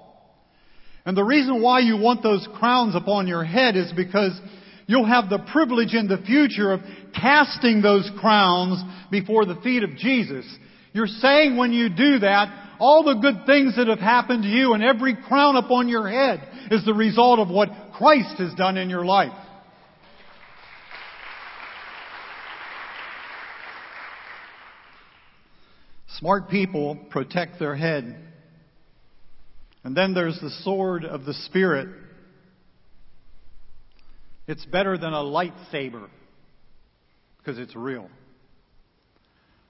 And 1.10 1.18
the 1.18 1.24
reason 1.24 1.64
why 1.64 1.80
you 1.80 1.98
want 1.98 2.22
those 2.22 2.48
crowns 2.60 2.96
upon 2.96 3.26
your 3.26 3.44
head 3.44 3.76
is 3.76 3.92
because 3.94 4.40
you'll 4.86 5.08
have 5.08 5.28
the 5.28 5.40
privilege 5.52 5.96
in 5.96 6.08
the 6.08 6.20
future 6.20 6.72
of 6.72 6.82
casting 7.20 7.82
those 7.82 8.08
crowns 8.20 8.84
before 9.10 9.46
the 9.48 9.56
feet 9.64 9.82
of 9.82 9.98
Jesus. 9.98 10.46
You're 10.94 11.08
saying 11.08 11.58
when 11.58 11.74
you 11.74 11.90
do 11.90 12.20
that, 12.20 12.76
all 12.78 13.04
the 13.04 13.16
good 13.16 13.48
things 13.48 13.76
that 13.78 13.88
have 13.88 13.98
happened 13.98 14.44
to 14.44 14.50
you 14.50 14.74
and 14.74 14.84
every 14.84 15.16
crown 15.16 15.56
upon 15.56 15.90
your 15.90 16.08
head 16.08 16.48
is 16.70 16.86
the 16.86 16.94
result 16.94 17.40
of 17.40 17.50
what 17.50 17.70
Christ 17.98 18.38
has 18.38 18.54
done 18.54 18.78
in 18.78 18.88
your 18.88 19.04
life. 19.04 19.34
Smart 26.20 26.52
people 26.52 27.00
protect 27.10 27.58
their 27.58 27.76
head. 27.76 28.29
And 29.84 29.96
then 29.96 30.14
there's 30.14 30.40
the 30.42 30.50
sword 30.64 31.06
of 31.06 31.26
the 31.26 31.34
Spirit. 31.34 31.90
It's 34.48 34.66
better 34.66 34.98
than 34.98 35.14
a 35.14 35.24
lightsaber 35.24 36.10
because 37.38 37.58
it's 37.58 37.76
real. 37.76 38.10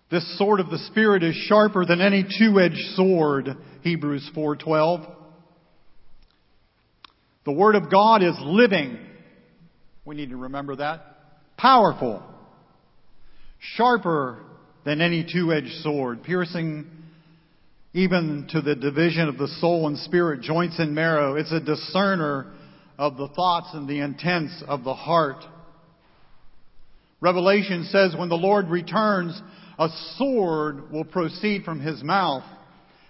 This 0.10 0.38
sword 0.38 0.60
of 0.60 0.70
the 0.70 0.80
Spirit 0.80 1.24
is 1.24 1.36
sharper 1.36 1.86
than 1.86 2.02
any 2.02 2.24
two-edged 2.24 2.96
sword, 2.96 3.56
Hebrews 3.84 4.30
4:12. 4.36 5.16
The 7.46 7.52
Word 7.52 7.76
of 7.76 7.92
God 7.92 8.24
is 8.24 8.36
living. 8.42 8.98
We 10.06 10.16
need 10.16 10.30
to 10.30 10.38
remember 10.38 10.78
that. 10.78 11.58
Powerful. 11.58 12.24
Sharper 13.60 14.44
than 14.84 15.02
any 15.02 15.24
two-edged 15.24 15.82
sword, 15.84 16.24
piercing 16.24 16.90
even 17.94 18.48
to 18.52 18.62
the 18.62 18.76
division 18.76 19.28
of 19.28 19.38
the 19.38 19.48
soul 19.60 19.88
and 19.88 19.98
spirit, 19.98 20.42
joints 20.42 20.78
and 20.80 20.94
marrow. 20.94 21.36
It's 21.36 21.52
a 21.52 21.60
discerner 21.60 22.54
of 22.98 23.18
the 23.18 23.30
thoughts 23.30 23.70
and 23.74 23.88
the 23.88 24.00
intents 24.00 24.64
of 24.68 24.84
the 24.84 24.94
heart. 24.94 25.44
Revelation 27.22 27.86
says 27.86 28.16
when 28.18 28.30
the 28.30 28.36
Lord 28.36 28.70
returns, 28.70 29.42
a 29.78 29.90
sword 30.18 30.92
will 30.92 31.06
proceed 31.06 31.64
from 31.64 31.80
his 31.80 32.04
mouth, 32.04 32.44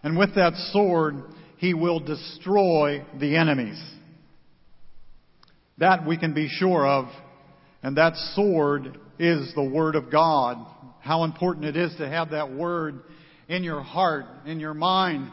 and 0.04 0.18
with 0.18 0.36
that 0.36 0.54
sword, 0.72 1.15
he 1.58 1.74
will 1.74 2.00
destroy 2.00 3.04
the 3.20 3.36
enemies. 3.36 3.82
That 5.78 6.08
we 6.08 6.18
can 6.18 6.34
be 6.34 6.48
sure 6.48 6.88
of, 6.88 7.06
and 7.84 7.98
that 7.98 8.15
sword 8.36 8.98
is 9.18 9.54
the 9.56 9.63
Word 9.63 9.96
of 9.96 10.12
God. 10.12 10.58
How 11.02 11.24
important 11.24 11.65
it 11.65 11.76
is 11.76 11.96
to 11.98 12.08
have 12.08 12.32
that 12.32 12.52
Word 12.52 13.02
in 13.49 13.63
your 13.63 13.81
heart, 13.81 14.25
in 14.45 14.59
your 14.59 14.73
mind. 14.73 15.31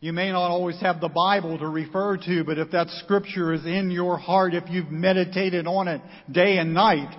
You 0.00 0.12
may 0.12 0.30
not 0.30 0.48
always 0.48 0.80
have 0.80 1.00
the 1.00 1.08
Bible 1.08 1.58
to 1.58 1.66
refer 1.66 2.16
to, 2.16 2.44
but 2.44 2.58
if 2.58 2.70
that 2.70 2.88
Scripture 3.04 3.52
is 3.52 3.66
in 3.66 3.90
your 3.90 4.16
heart, 4.16 4.54
if 4.54 4.64
you've 4.70 4.90
meditated 4.90 5.66
on 5.66 5.88
it 5.88 6.00
day 6.30 6.58
and 6.58 6.72
night, 6.72 7.12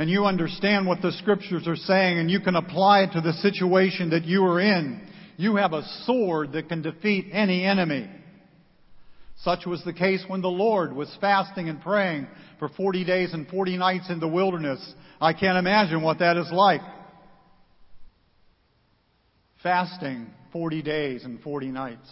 and 0.00 0.08
you 0.08 0.24
understand 0.24 0.86
what 0.86 1.02
the 1.02 1.12
scriptures 1.12 1.68
are 1.68 1.76
saying 1.76 2.18
and 2.18 2.30
you 2.30 2.40
can 2.40 2.56
apply 2.56 3.02
it 3.02 3.12
to 3.12 3.20
the 3.20 3.34
situation 3.34 4.08
that 4.10 4.24
you 4.24 4.42
are 4.44 4.58
in, 4.58 5.06
you 5.36 5.56
have 5.56 5.74
a 5.74 5.86
sword 6.06 6.52
that 6.52 6.70
can 6.70 6.80
defeat 6.80 7.26
any 7.32 7.66
enemy. 7.66 8.08
Such 9.42 9.66
was 9.66 9.84
the 9.84 9.92
case 9.92 10.24
when 10.26 10.40
the 10.40 10.48
Lord 10.48 10.94
was 10.94 11.14
fasting 11.20 11.68
and 11.68 11.82
praying 11.82 12.28
for 12.58 12.70
40 12.70 13.04
days 13.04 13.34
and 13.34 13.46
40 13.48 13.76
nights 13.76 14.08
in 14.08 14.20
the 14.20 14.28
wilderness. 14.28 14.80
I 15.20 15.34
can't 15.34 15.58
imagine 15.58 16.00
what 16.00 16.20
that 16.20 16.38
is 16.38 16.48
like. 16.50 16.80
Fasting 19.62 20.28
40 20.52 20.82
days 20.82 21.24
and 21.24 21.40
40 21.40 21.66
nights. 21.66 22.10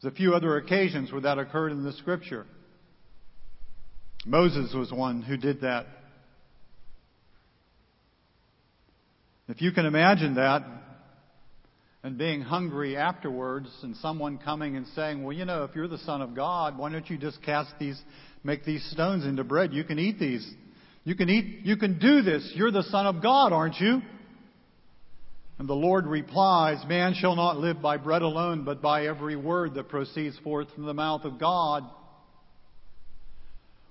There's 0.00 0.12
a 0.12 0.16
few 0.16 0.34
other 0.34 0.56
occasions 0.56 1.10
where 1.10 1.22
that 1.22 1.38
occurred 1.38 1.72
in 1.72 1.82
the 1.82 1.92
scripture. 1.94 2.46
Moses 4.26 4.74
was 4.74 4.92
one 4.92 5.22
who 5.22 5.36
did 5.36 5.62
that. 5.62 5.86
If 9.48 9.62
you 9.62 9.72
can 9.72 9.86
imagine 9.86 10.34
that, 10.34 10.62
and 12.02 12.18
being 12.18 12.40
hungry 12.40 12.96
afterwards, 12.96 13.68
and 13.82 13.96
someone 13.96 14.38
coming 14.38 14.76
and 14.76 14.86
saying, 14.94 15.24
Well, 15.24 15.34
you 15.34 15.44
know, 15.44 15.64
if 15.64 15.74
you're 15.74 15.88
the 15.88 15.98
Son 15.98 16.22
of 16.22 16.34
God, 16.36 16.78
why 16.78 16.90
don't 16.90 17.08
you 17.08 17.18
just 17.18 17.42
cast 17.42 17.70
these, 17.80 18.00
make 18.44 18.64
these 18.64 18.84
stones 18.92 19.24
into 19.24 19.42
bread? 19.42 19.72
You 19.72 19.82
can 19.82 19.98
eat 19.98 20.18
these. 20.18 20.48
You 21.02 21.14
can 21.16 21.28
eat, 21.28 21.64
you 21.64 21.76
can 21.76 21.98
do 21.98 22.22
this. 22.22 22.52
You're 22.54 22.70
the 22.70 22.84
Son 22.84 23.06
of 23.06 23.22
God, 23.22 23.52
aren't 23.52 23.76
you? 23.80 24.02
And 25.58 25.68
the 25.68 25.74
Lord 25.74 26.06
replies, 26.06 26.84
Man 26.86 27.14
shall 27.14 27.34
not 27.34 27.58
live 27.58 27.80
by 27.80 27.96
bread 27.96 28.22
alone, 28.22 28.64
but 28.64 28.82
by 28.82 29.06
every 29.06 29.36
word 29.36 29.74
that 29.74 29.88
proceeds 29.88 30.38
forth 30.40 30.68
from 30.74 30.84
the 30.84 30.94
mouth 30.94 31.24
of 31.24 31.38
God. 31.38 31.84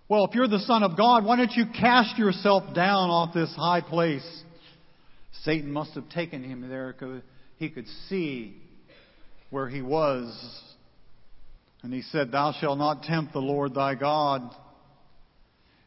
Well, 0.07 0.25
if 0.25 0.35
you're 0.35 0.47
the 0.47 0.59
Son 0.59 0.83
of 0.83 0.95
God, 0.95 1.25
why 1.25 1.37
don't 1.37 1.51
you 1.53 1.65
cast 1.79 2.19
yourself 2.19 2.75
down 2.75 3.09
off 3.09 3.33
this 3.33 3.51
high 3.55 3.81
place? 3.81 4.43
Satan 5.43 5.71
must 5.71 5.95
have 5.95 6.07
taken 6.09 6.43
him 6.43 6.69
there 6.69 6.93
because 6.93 7.23
he 7.57 7.69
could 7.69 7.87
see 8.07 8.55
where 9.49 9.67
he 9.67 9.81
was. 9.81 10.31
And 11.81 11.91
he 11.91 12.03
said, 12.03 12.31
Thou 12.31 12.53
shalt 12.59 12.77
not 12.77 13.01
tempt 13.03 13.33
the 13.33 13.39
Lord 13.39 13.73
thy 13.73 13.95
God. 13.95 14.53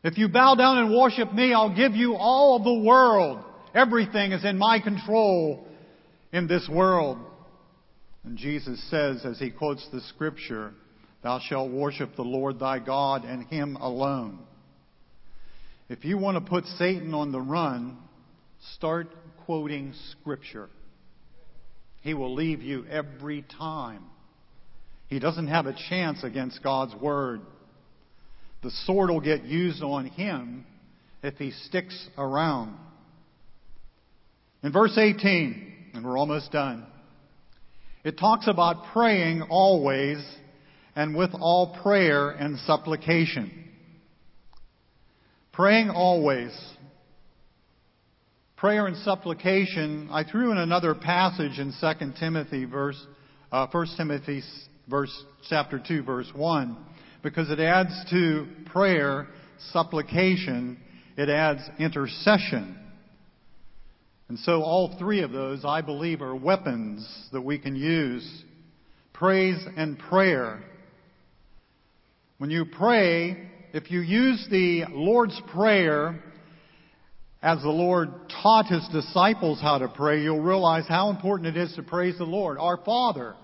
If 0.02 0.18
you 0.18 0.28
bow 0.28 0.56
down 0.56 0.78
and 0.78 0.96
worship 0.96 1.32
me, 1.32 1.52
I'll 1.52 1.74
give 1.74 1.94
you 1.94 2.14
all 2.14 2.56
of 2.56 2.64
the 2.64 2.84
world. 2.84 3.44
Everything 3.74 4.32
is 4.32 4.44
in 4.44 4.58
my 4.58 4.80
control 4.80 5.67
in 6.32 6.46
this 6.46 6.68
world. 6.70 7.18
And 8.24 8.36
Jesus 8.36 8.82
says, 8.90 9.24
as 9.24 9.38
he 9.38 9.50
quotes 9.50 9.86
the 9.90 10.00
scripture, 10.00 10.72
Thou 11.22 11.40
shalt 11.40 11.70
worship 11.70 12.14
the 12.16 12.22
Lord 12.22 12.58
thy 12.58 12.78
God 12.78 13.24
and 13.24 13.46
him 13.46 13.76
alone. 13.76 14.38
If 15.88 16.04
you 16.04 16.18
want 16.18 16.36
to 16.36 16.48
put 16.48 16.64
Satan 16.64 17.14
on 17.14 17.32
the 17.32 17.40
run, 17.40 17.96
start 18.74 19.08
quoting 19.46 19.94
Scripture. 20.20 20.68
He 22.02 22.14
will 22.14 22.34
leave 22.34 22.62
you 22.62 22.84
every 22.86 23.44
time. 23.58 24.04
He 25.08 25.18
doesn't 25.18 25.48
have 25.48 25.66
a 25.66 25.74
chance 25.88 26.22
against 26.22 26.62
God's 26.62 26.94
Word. 26.94 27.40
The 28.62 28.70
sword 28.84 29.10
will 29.10 29.20
get 29.20 29.44
used 29.44 29.82
on 29.82 30.06
him 30.06 30.66
if 31.22 31.34
he 31.36 31.50
sticks 31.50 32.08
around. 32.18 32.76
In 34.62 34.72
verse 34.72 34.96
18, 34.98 35.72
and 35.98 36.06
we're 36.06 36.16
almost 36.16 36.52
done, 36.52 36.86
it 38.04 38.16
talks 38.16 38.46
about 38.46 38.92
praying 38.92 39.42
always 39.42 40.24
and 40.94 41.16
with 41.16 41.30
all 41.34 41.76
prayer 41.82 42.30
and 42.30 42.56
supplication. 42.60 43.50
Praying 45.52 45.90
always. 45.90 46.56
Prayer 48.56 48.86
and 48.86 48.96
supplication, 48.98 50.08
I 50.12 50.22
threw 50.22 50.52
in 50.52 50.58
another 50.58 50.94
passage 50.94 51.58
in 51.58 51.74
2 51.80 52.12
Timothy 52.20 52.64
verse 52.64 53.04
uh, 53.50 53.66
1 53.68 53.86
Timothy 53.96 54.42
verse, 54.88 55.24
chapter 55.50 55.82
2 55.84 56.04
verse 56.04 56.30
1 56.32 56.76
because 57.24 57.50
it 57.50 57.58
adds 57.58 57.90
to 58.10 58.46
prayer 58.66 59.26
supplication, 59.72 60.78
it 61.16 61.28
adds 61.28 61.60
intercession. 61.80 62.77
And 64.28 64.38
so 64.40 64.62
all 64.62 64.96
three 64.98 65.22
of 65.22 65.32
those, 65.32 65.64
I 65.64 65.80
believe, 65.80 66.20
are 66.20 66.34
weapons 66.36 67.08
that 67.32 67.40
we 67.40 67.58
can 67.58 67.74
use. 67.74 68.44
Praise 69.14 69.58
and 69.76 69.98
prayer. 69.98 70.62
When 72.36 72.50
you 72.50 72.66
pray, 72.66 73.48
if 73.72 73.90
you 73.90 74.00
use 74.00 74.46
the 74.50 74.84
Lord's 74.90 75.40
Prayer 75.52 76.22
as 77.42 77.62
the 77.62 77.70
Lord 77.70 78.10
taught 78.42 78.66
His 78.66 78.86
disciples 78.92 79.60
how 79.60 79.78
to 79.78 79.88
pray, 79.88 80.22
you'll 80.22 80.40
realize 80.40 80.84
how 80.86 81.10
important 81.10 81.56
it 81.56 81.60
is 81.60 81.74
to 81.76 81.82
praise 81.82 82.18
the 82.18 82.24
Lord. 82.24 82.58
Our 82.58 82.76
Father. 82.84 83.34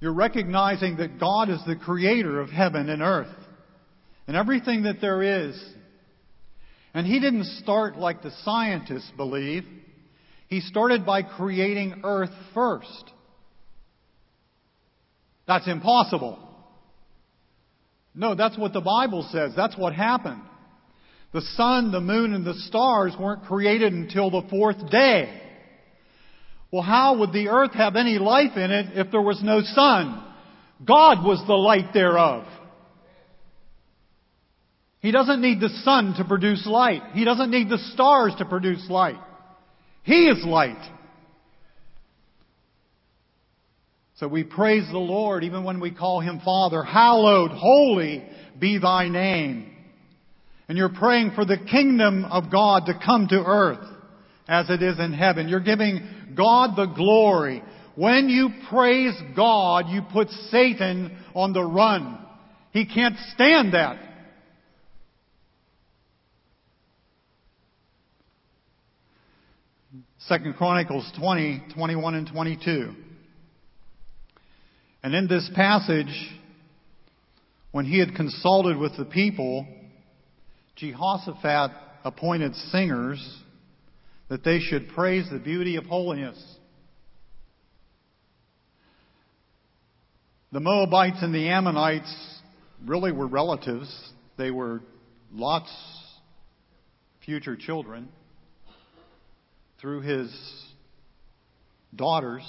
You're 0.00 0.12
recognizing 0.12 0.96
that 0.98 1.18
God 1.18 1.48
is 1.48 1.60
the 1.66 1.76
creator 1.76 2.40
of 2.40 2.50
heaven 2.50 2.88
and 2.88 3.02
earth 3.02 3.34
and 4.26 4.36
everything 4.36 4.82
that 4.82 5.00
there 5.00 5.22
is. 5.22 5.58
And 6.96 7.06
He 7.06 7.20
didn't 7.20 7.44
start 7.62 7.98
like 7.98 8.22
the 8.22 8.30
scientists 8.42 9.12
believe. 9.18 9.66
He 10.48 10.62
started 10.62 11.04
by 11.04 11.20
creating 11.22 12.00
earth 12.04 12.30
first. 12.54 13.12
That's 15.46 15.68
impossible. 15.68 16.38
No, 18.14 18.34
that's 18.34 18.56
what 18.56 18.72
the 18.72 18.80
Bible 18.80 19.28
says. 19.30 19.52
That's 19.54 19.76
what 19.76 19.92
happened. 19.92 20.40
The 21.34 21.42
sun, 21.42 21.92
the 21.92 22.00
moon, 22.00 22.32
and 22.32 22.46
the 22.46 22.54
stars 22.54 23.14
weren't 23.20 23.44
created 23.44 23.92
until 23.92 24.30
the 24.30 24.48
fourth 24.48 24.90
day. 24.90 25.38
Well, 26.72 26.80
how 26.80 27.18
would 27.18 27.32
the 27.34 27.48
earth 27.48 27.74
have 27.74 27.96
any 27.96 28.18
life 28.18 28.56
in 28.56 28.70
it 28.70 28.96
if 28.96 29.10
there 29.10 29.20
was 29.20 29.42
no 29.44 29.60
sun? 29.60 30.24
God 30.82 31.26
was 31.26 31.44
the 31.46 31.52
light 31.52 31.92
thereof. 31.92 32.46
He 35.00 35.12
doesn't 35.12 35.40
need 35.40 35.60
the 35.60 35.68
sun 35.84 36.14
to 36.18 36.24
produce 36.24 36.66
light. 36.66 37.02
He 37.12 37.24
doesn't 37.24 37.50
need 37.50 37.68
the 37.68 37.78
stars 37.92 38.34
to 38.38 38.44
produce 38.44 38.88
light. 38.90 39.18
He 40.02 40.26
is 40.26 40.44
light. 40.44 40.82
So 44.16 44.28
we 44.28 44.44
praise 44.44 44.88
the 44.90 44.98
Lord 44.98 45.44
even 45.44 45.64
when 45.64 45.78
we 45.78 45.90
call 45.90 46.20
Him 46.20 46.40
Father. 46.44 46.82
Hallowed, 46.82 47.50
holy 47.50 48.24
be 48.58 48.78
Thy 48.78 49.08
name. 49.08 49.72
And 50.68 50.78
you're 50.78 50.88
praying 50.88 51.32
for 51.34 51.44
the 51.44 51.58
kingdom 51.58 52.24
of 52.24 52.50
God 52.50 52.86
to 52.86 52.98
come 53.04 53.28
to 53.28 53.36
earth 53.36 53.86
as 54.48 54.70
it 54.70 54.82
is 54.82 54.98
in 54.98 55.12
heaven. 55.12 55.48
You're 55.48 55.60
giving 55.60 56.34
God 56.34 56.76
the 56.76 56.86
glory. 56.86 57.62
When 57.94 58.28
you 58.28 58.50
praise 58.70 59.14
God, 59.36 59.88
you 59.88 60.02
put 60.12 60.28
Satan 60.50 61.16
on 61.34 61.52
the 61.52 61.62
run. 61.62 62.18
He 62.72 62.86
can't 62.86 63.16
stand 63.34 63.74
that. 63.74 63.98
Second 70.28 70.56
Chronicles 70.56 71.08
20, 71.20 71.62
21 71.72 72.14
and 72.16 72.26
22. 72.26 72.92
And 75.04 75.14
in 75.14 75.28
this 75.28 75.48
passage, 75.54 76.12
when 77.70 77.84
he 77.84 78.00
had 78.00 78.16
consulted 78.16 78.76
with 78.76 78.96
the 78.96 79.04
people, 79.04 79.64
Jehoshaphat 80.74 81.70
appointed 82.04 82.56
singers 82.56 83.24
that 84.28 84.42
they 84.42 84.58
should 84.58 84.88
praise 84.88 85.26
the 85.30 85.38
beauty 85.38 85.76
of 85.76 85.86
holiness. 85.86 86.42
The 90.50 90.58
Moabites 90.58 91.18
and 91.22 91.32
the 91.32 91.50
Ammonites 91.50 92.40
really 92.84 93.12
were 93.12 93.28
relatives. 93.28 94.12
They 94.36 94.50
were 94.50 94.80
Lot's 95.30 95.72
future 97.24 97.54
children 97.54 98.08
through 99.80 100.00
his 100.00 100.34
daughters. 101.94 102.46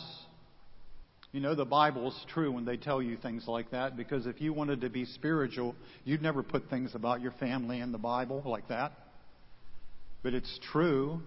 You 1.32 1.42
know, 1.42 1.56
the 1.56 1.66
Bible 1.66 2.10
is 2.10 2.26
true 2.34 2.52
when 2.52 2.66
they 2.66 2.78
tell 2.78 3.02
you 3.02 3.18
things 3.18 3.46
like 3.48 3.72
that 3.72 3.98
because 3.98 4.26
if 4.26 4.42
you 4.42 4.54
wanted 4.54 4.82
to 4.82 4.90
be 4.90 5.06
spiritual, 5.06 5.76
you'd 6.04 6.22
never 6.22 6.42
put 6.42 6.70
things 6.70 6.96
about 6.96 7.22
your 7.22 7.34
family 7.34 7.80
in 7.80 7.92
the 7.92 7.98
Bible 7.98 8.42
like 8.46 8.68
that. 8.70 8.94
But 10.24 10.34
it's 10.34 10.60
true 10.72 11.22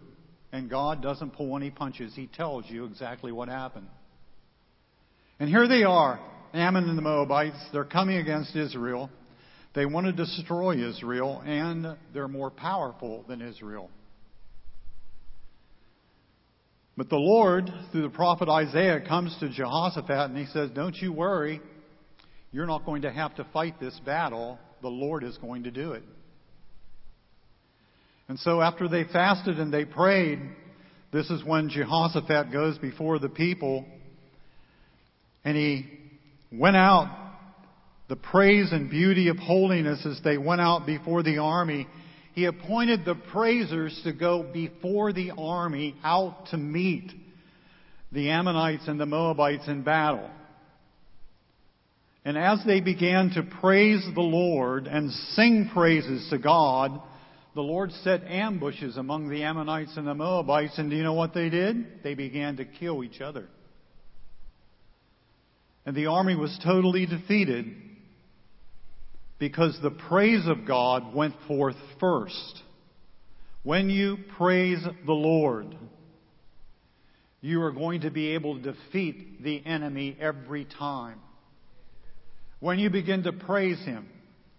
and 0.52 0.68
God 0.68 1.02
doesn't 1.02 1.34
pull 1.34 1.56
any 1.56 1.70
punches. 1.70 2.14
He 2.14 2.26
tells 2.26 2.64
you 2.68 2.84
exactly 2.86 3.32
what 3.32 3.48
happened. 3.48 3.86
And 5.38 5.48
here 5.48 5.68
they 5.68 5.84
are, 5.84 6.20
Ammon 6.52 6.88
and 6.88 6.98
the 6.98 7.02
Moabites. 7.02 7.56
They're 7.72 7.84
coming 7.84 8.16
against 8.16 8.56
Israel. 8.56 9.10
They 9.74 9.86
want 9.86 10.06
to 10.06 10.12
destroy 10.12 10.76
Israel, 10.88 11.42
and 11.46 11.96
they're 12.12 12.28
more 12.28 12.50
powerful 12.50 13.24
than 13.28 13.40
Israel. 13.40 13.88
But 17.00 17.08
the 17.08 17.16
Lord, 17.16 17.72
through 17.90 18.02
the 18.02 18.10
prophet 18.10 18.50
Isaiah, 18.50 19.00
comes 19.00 19.34
to 19.40 19.48
Jehoshaphat 19.48 20.28
and 20.28 20.36
he 20.36 20.44
says, 20.44 20.68
Don't 20.74 20.94
you 20.94 21.14
worry. 21.14 21.58
You're 22.52 22.66
not 22.66 22.84
going 22.84 23.00
to 23.02 23.10
have 23.10 23.34
to 23.36 23.46
fight 23.54 23.80
this 23.80 23.98
battle. 24.04 24.58
The 24.82 24.88
Lord 24.88 25.24
is 25.24 25.38
going 25.38 25.62
to 25.62 25.70
do 25.70 25.92
it. 25.92 26.02
And 28.28 28.38
so 28.40 28.60
after 28.60 28.86
they 28.86 29.04
fasted 29.04 29.58
and 29.58 29.72
they 29.72 29.86
prayed, 29.86 30.40
this 31.10 31.30
is 31.30 31.42
when 31.42 31.70
Jehoshaphat 31.70 32.52
goes 32.52 32.76
before 32.76 33.18
the 33.18 33.30
people 33.30 33.86
and 35.42 35.56
he 35.56 35.86
went 36.52 36.76
out 36.76 37.16
the 38.10 38.16
praise 38.16 38.72
and 38.72 38.90
beauty 38.90 39.28
of 39.28 39.38
holiness 39.38 40.04
as 40.04 40.20
they 40.22 40.36
went 40.36 40.60
out 40.60 40.84
before 40.84 41.22
the 41.22 41.38
army. 41.38 41.86
He 42.34 42.44
appointed 42.44 43.04
the 43.04 43.16
praisers 43.32 44.00
to 44.04 44.12
go 44.12 44.42
before 44.42 45.12
the 45.12 45.32
army 45.36 45.96
out 46.04 46.46
to 46.50 46.56
meet 46.56 47.10
the 48.12 48.30
Ammonites 48.30 48.88
and 48.88 49.00
the 49.00 49.06
Moabites 49.06 49.68
in 49.68 49.82
battle. 49.82 50.30
And 52.24 52.36
as 52.36 52.60
they 52.66 52.80
began 52.80 53.30
to 53.30 53.42
praise 53.42 54.04
the 54.14 54.20
Lord 54.20 54.86
and 54.86 55.10
sing 55.10 55.70
praises 55.72 56.28
to 56.30 56.38
God, 56.38 57.00
the 57.54 57.62
Lord 57.62 57.90
set 58.04 58.22
ambushes 58.24 58.96
among 58.96 59.28
the 59.28 59.42
Ammonites 59.42 59.96
and 59.96 60.06
the 60.06 60.14
Moabites, 60.14 60.78
and 60.78 60.90
do 60.90 60.96
you 60.96 61.02
know 61.02 61.14
what 61.14 61.34
they 61.34 61.48
did? 61.48 62.02
They 62.02 62.14
began 62.14 62.58
to 62.58 62.64
kill 62.64 63.02
each 63.02 63.20
other. 63.20 63.48
And 65.86 65.96
the 65.96 66.06
army 66.06 66.36
was 66.36 66.56
totally 66.62 67.06
defeated 67.06 67.66
because 69.40 69.76
the 69.82 69.90
praise 69.90 70.46
of 70.46 70.66
God 70.66 71.14
went 71.14 71.34
forth 71.48 71.74
first. 71.98 72.62
When 73.64 73.90
you 73.90 74.18
praise 74.36 74.84
the 75.06 75.12
Lord, 75.12 75.74
you 77.40 77.62
are 77.62 77.72
going 77.72 78.02
to 78.02 78.10
be 78.10 78.34
able 78.34 78.60
to 78.60 78.72
defeat 78.72 79.42
the 79.42 79.64
enemy 79.66 80.16
every 80.20 80.66
time. 80.66 81.18
When 82.60 82.78
you 82.78 82.90
begin 82.90 83.22
to 83.22 83.32
praise 83.32 83.78
Him 83.78 84.06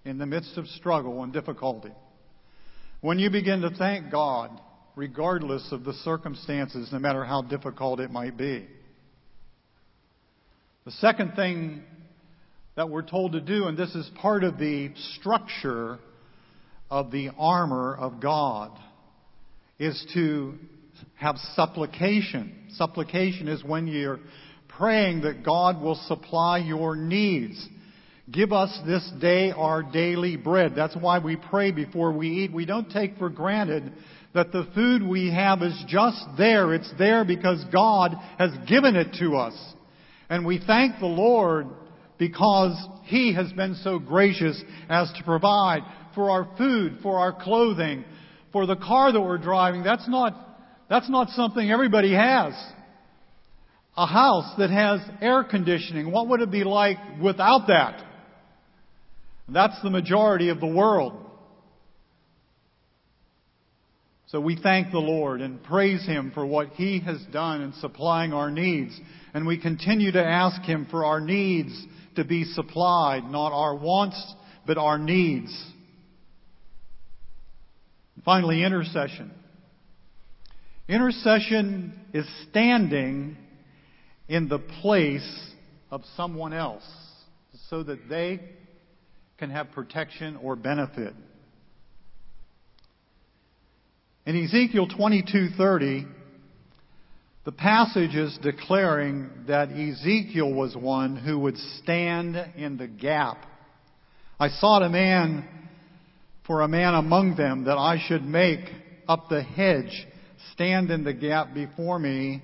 in 0.03 0.17
the 0.17 0.25
midst 0.25 0.57
of 0.57 0.67
struggle 0.67 1.23
and 1.23 1.31
difficulty, 1.31 1.91
when 3.01 3.19
you 3.19 3.29
begin 3.29 3.61
to 3.61 3.69
thank 3.69 4.11
God, 4.11 4.59
regardless 4.95 5.71
of 5.71 5.83
the 5.83 5.93
circumstances, 5.93 6.89
no 6.91 6.97
matter 6.97 7.23
how 7.23 7.43
difficult 7.43 7.99
it 7.99 8.09
might 8.09 8.35
be. 8.35 8.67
The 10.85 10.91
second 10.93 11.33
thing 11.35 11.83
that 12.75 12.89
we're 12.89 13.01
told 13.01 13.33
to 13.33 13.41
do, 13.41 13.65
and 13.65 13.77
this 13.77 13.93
is 13.95 14.09
part 14.21 14.43
of 14.43 14.57
the 14.57 14.91
structure 15.19 15.99
of 16.89 17.11
the 17.11 17.29
armor 17.37 17.95
of 17.95 18.21
God, 18.21 18.71
is 19.79 20.05
to 20.13 20.53
have 21.15 21.35
supplication. 21.55 22.69
Supplication 22.73 23.47
is 23.47 23.63
when 23.63 23.87
you're 23.87 24.19
praying 24.67 25.21
that 25.21 25.43
God 25.43 25.81
will 25.81 25.95
supply 26.07 26.59
your 26.59 26.95
needs. 26.95 27.67
Give 28.31 28.53
us 28.53 28.77
this 28.85 29.09
day 29.19 29.51
our 29.51 29.83
daily 29.83 30.37
bread. 30.37 30.73
That's 30.75 30.95
why 30.95 31.19
we 31.19 31.35
pray 31.35 31.71
before 31.71 32.13
we 32.13 32.29
eat. 32.29 32.53
We 32.53 32.65
don't 32.65 32.89
take 32.89 33.17
for 33.17 33.29
granted 33.29 33.91
that 34.33 34.51
the 34.53 34.67
food 34.73 35.03
we 35.03 35.31
have 35.33 35.61
is 35.61 35.83
just 35.87 36.23
there. 36.37 36.73
It's 36.73 36.91
there 36.97 37.25
because 37.25 37.63
God 37.73 38.15
has 38.37 38.51
given 38.67 38.95
it 38.95 39.17
to 39.19 39.35
us. 39.35 39.53
And 40.29 40.45
we 40.45 40.61
thank 40.65 40.99
the 40.99 41.07
Lord 41.07 41.67
because 42.21 42.77
He 43.05 43.33
has 43.33 43.51
been 43.53 43.73
so 43.83 43.97
gracious 43.97 44.63
as 44.87 45.11
to 45.13 45.23
provide 45.23 45.81
for 46.13 46.29
our 46.29 46.47
food, 46.55 46.99
for 47.01 47.17
our 47.17 47.33
clothing, 47.33 48.05
for 48.53 48.67
the 48.67 48.75
car 48.75 49.11
that 49.11 49.19
we're 49.19 49.39
driving. 49.39 49.81
That's 49.81 50.07
not, 50.07 50.35
that's 50.87 51.09
not 51.09 51.29
something 51.29 51.71
everybody 51.71 52.13
has. 52.13 52.53
A 53.97 54.05
house 54.05 54.53
that 54.59 54.69
has 54.69 55.01
air 55.19 55.43
conditioning, 55.43 56.11
what 56.11 56.27
would 56.27 56.41
it 56.41 56.51
be 56.51 56.63
like 56.63 56.97
without 57.19 57.65
that? 57.69 58.03
That's 59.49 59.81
the 59.81 59.89
majority 59.89 60.49
of 60.49 60.59
the 60.59 60.67
world. 60.67 61.25
So 64.27 64.39
we 64.39 64.59
thank 64.61 64.91
the 64.91 64.99
Lord 64.99 65.41
and 65.41 65.61
praise 65.63 66.05
Him 66.05 66.29
for 66.35 66.45
what 66.45 66.69
He 66.73 66.99
has 66.99 67.19
done 67.33 67.61
in 67.61 67.73
supplying 67.81 68.31
our 68.31 68.51
needs. 68.51 68.97
And 69.33 69.47
we 69.47 69.59
continue 69.59 70.11
to 70.11 70.23
ask 70.23 70.61
Him 70.61 70.85
for 70.91 71.03
our 71.03 71.19
needs 71.19 71.73
to 72.15 72.23
be 72.23 72.43
supplied, 72.43 73.23
not 73.25 73.51
our 73.51 73.75
wants, 73.75 74.35
but 74.65 74.77
our 74.77 74.97
needs. 74.97 75.51
Finally, 78.23 78.63
intercession. 78.63 79.31
Intercession 80.87 81.99
is 82.13 82.25
standing 82.49 83.37
in 84.27 84.47
the 84.47 84.59
place 84.59 85.51
of 85.89 86.01
someone 86.15 86.53
else 86.53 86.87
so 87.69 87.83
that 87.83 88.07
they 88.09 88.39
can 89.37 89.49
have 89.49 89.71
protection 89.71 90.37
or 90.37 90.55
benefit. 90.55 91.13
In 94.25 94.43
Ezekiel 94.43 94.87
22:30, 94.87 96.07
the 97.43 97.51
passage 97.51 98.15
is 98.15 98.37
declaring 98.43 99.29
that 99.47 99.71
Ezekiel 99.71 100.53
was 100.53 100.75
one 100.75 101.15
who 101.15 101.39
would 101.39 101.57
stand 101.81 102.35
in 102.55 102.77
the 102.77 102.87
gap. 102.87 103.45
I 104.39 104.49
sought 104.49 104.83
a 104.83 104.89
man 104.89 105.47
for 106.45 106.61
a 106.61 106.67
man 106.67 106.93
among 106.93 107.35
them 107.35 107.65
that 107.65 107.77
I 107.77 107.97
should 108.07 108.23
make 108.23 108.59
up 109.07 109.27
the 109.29 109.41
hedge, 109.41 110.05
stand 110.53 110.91
in 110.91 111.03
the 111.03 111.13
gap 111.13 111.53
before 111.55 111.97
me 111.97 112.43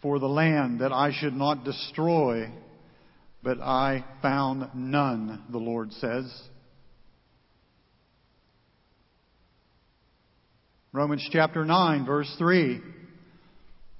for 0.00 0.18
the 0.18 0.28
land 0.28 0.80
that 0.80 0.92
I 0.92 1.12
should 1.12 1.34
not 1.34 1.64
destroy, 1.64 2.50
but 3.42 3.60
I 3.60 4.04
found 4.22 4.70
none, 4.74 5.44
the 5.50 5.58
Lord 5.58 5.92
says. 5.92 6.42
Romans 10.92 11.26
chapter 11.30 11.64
9, 11.64 12.06
verse 12.06 12.34
3. 12.38 12.80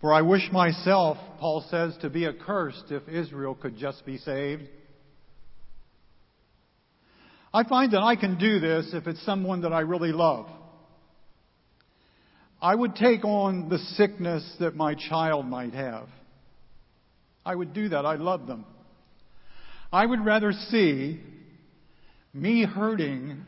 For 0.03 0.13
I 0.13 0.23
wish 0.23 0.51
myself, 0.51 1.17
Paul 1.39 1.65
says, 1.71 1.97
to 2.03 2.11
be 2.11 2.27
accursed 2.27 2.87
if 2.91 3.09
Israel 3.09 3.55
could 3.55 3.77
just 3.79 4.05
be 4.05 4.19
saved. 4.19 4.65
I 7.55 7.63
find 7.63 7.93
that 7.93 8.03
I 8.03 8.17
can 8.17 8.37
do 8.37 8.59
this 8.59 8.91
if 8.95 9.07
it's 9.07 9.25
someone 9.25 9.63
that 9.63 9.73
I 9.73 9.81
really 9.83 10.11
love. 10.11 10.49
I 12.61 12.75
would 12.75 12.97
take 12.97 13.25
on 13.25 13.69
the 13.69 13.79
sickness 13.79 14.45
that 14.59 14.75
my 14.75 14.97
child 14.97 15.47
might 15.47 15.73
have. 15.73 16.09
I 17.47 17.55
would 17.55 17.73
do 17.73 17.91
that. 17.91 18.05
I 18.05 18.17
love 18.17 18.49
them. 18.49 18.65
I 19.93 20.05
would 20.05 20.25
rather 20.25 20.51
see 20.51 21.21
me 22.35 22.65
hurting 22.65 23.47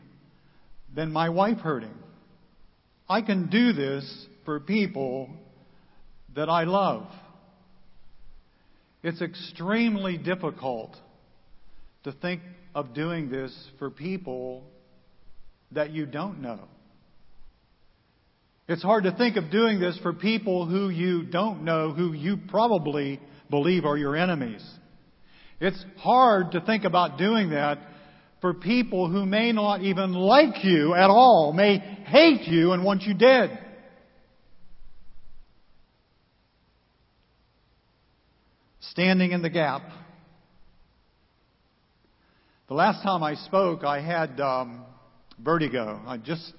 than 0.95 1.11
my 1.11 1.27
wife 1.27 1.57
hurting. 1.57 1.97
I 3.09 3.21
can 3.21 3.49
do 3.49 3.73
this 3.73 4.25
for 4.45 4.61
people 4.61 5.29
that 6.35 6.49
I 6.49 6.65
love. 6.65 7.07
It's 9.03 9.21
extremely 9.21 10.17
difficult 10.17 10.95
to 12.03 12.11
think 12.11 12.41
of 12.73 12.93
doing 12.93 13.29
this 13.29 13.55
for 13.79 13.89
people 13.89 14.63
that 15.71 15.91
you 15.91 16.05
don't 16.05 16.41
know. 16.41 16.59
It's 18.67 18.81
hard 18.81 19.03
to 19.03 19.11
think 19.11 19.37
of 19.37 19.51
doing 19.51 19.79
this 19.79 19.97
for 20.01 20.11
people 20.11 20.65
who 20.65 20.89
you 20.89 21.23
don't 21.23 21.63
know, 21.63 21.91
who 21.91 22.13
you 22.13 22.37
probably 22.49 23.19
believe 23.49 23.85
are 23.85 23.97
your 23.97 24.15
enemies. 24.15 24.65
It's 25.59 25.83
hard 25.97 26.51
to 26.53 26.61
think 26.61 26.83
about 26.83 27.17
doing 27.17 27.51
that 27.51 27.77
for 28.41 28.53
people 28.55 29.09
who 29.09 29.25
may 29.25 29.51
not 29.51 29.81
even 29.81 30.13
like 30.13 30.63
you 30.63 30.93
at 30.95 31.09
all, 31.09 31.53
may 31.53 31.77
hate 31.77 32.47
you 32.47 32.73
and 32.73 32.83
want 32.83 33.03
you 33.03 33.13
dead. 33.13 33.64
Standing 38.91 39.31
in 39.31 39.41
the 39.41 39.49
gap. 39.49 39.81
The 42.67 42.73
last 42.73 43.03
time 43.03 43.23
I 43.23 43.35
spoke, 43.35 43.83
I 43.83 44.01
had 44.01 44.39
um, 44.39 44.85
vertigo. 45.39 46.01
I 46.05 46.17
just 46.17 46.53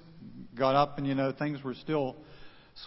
got 0.57 0.75
up 0.75 0.97
and, 0.97 1.07
you 1.07 1.15
know, 1.15 1.31
things 1.31 1.63
were 1.63 1.73
still 1.73 2.15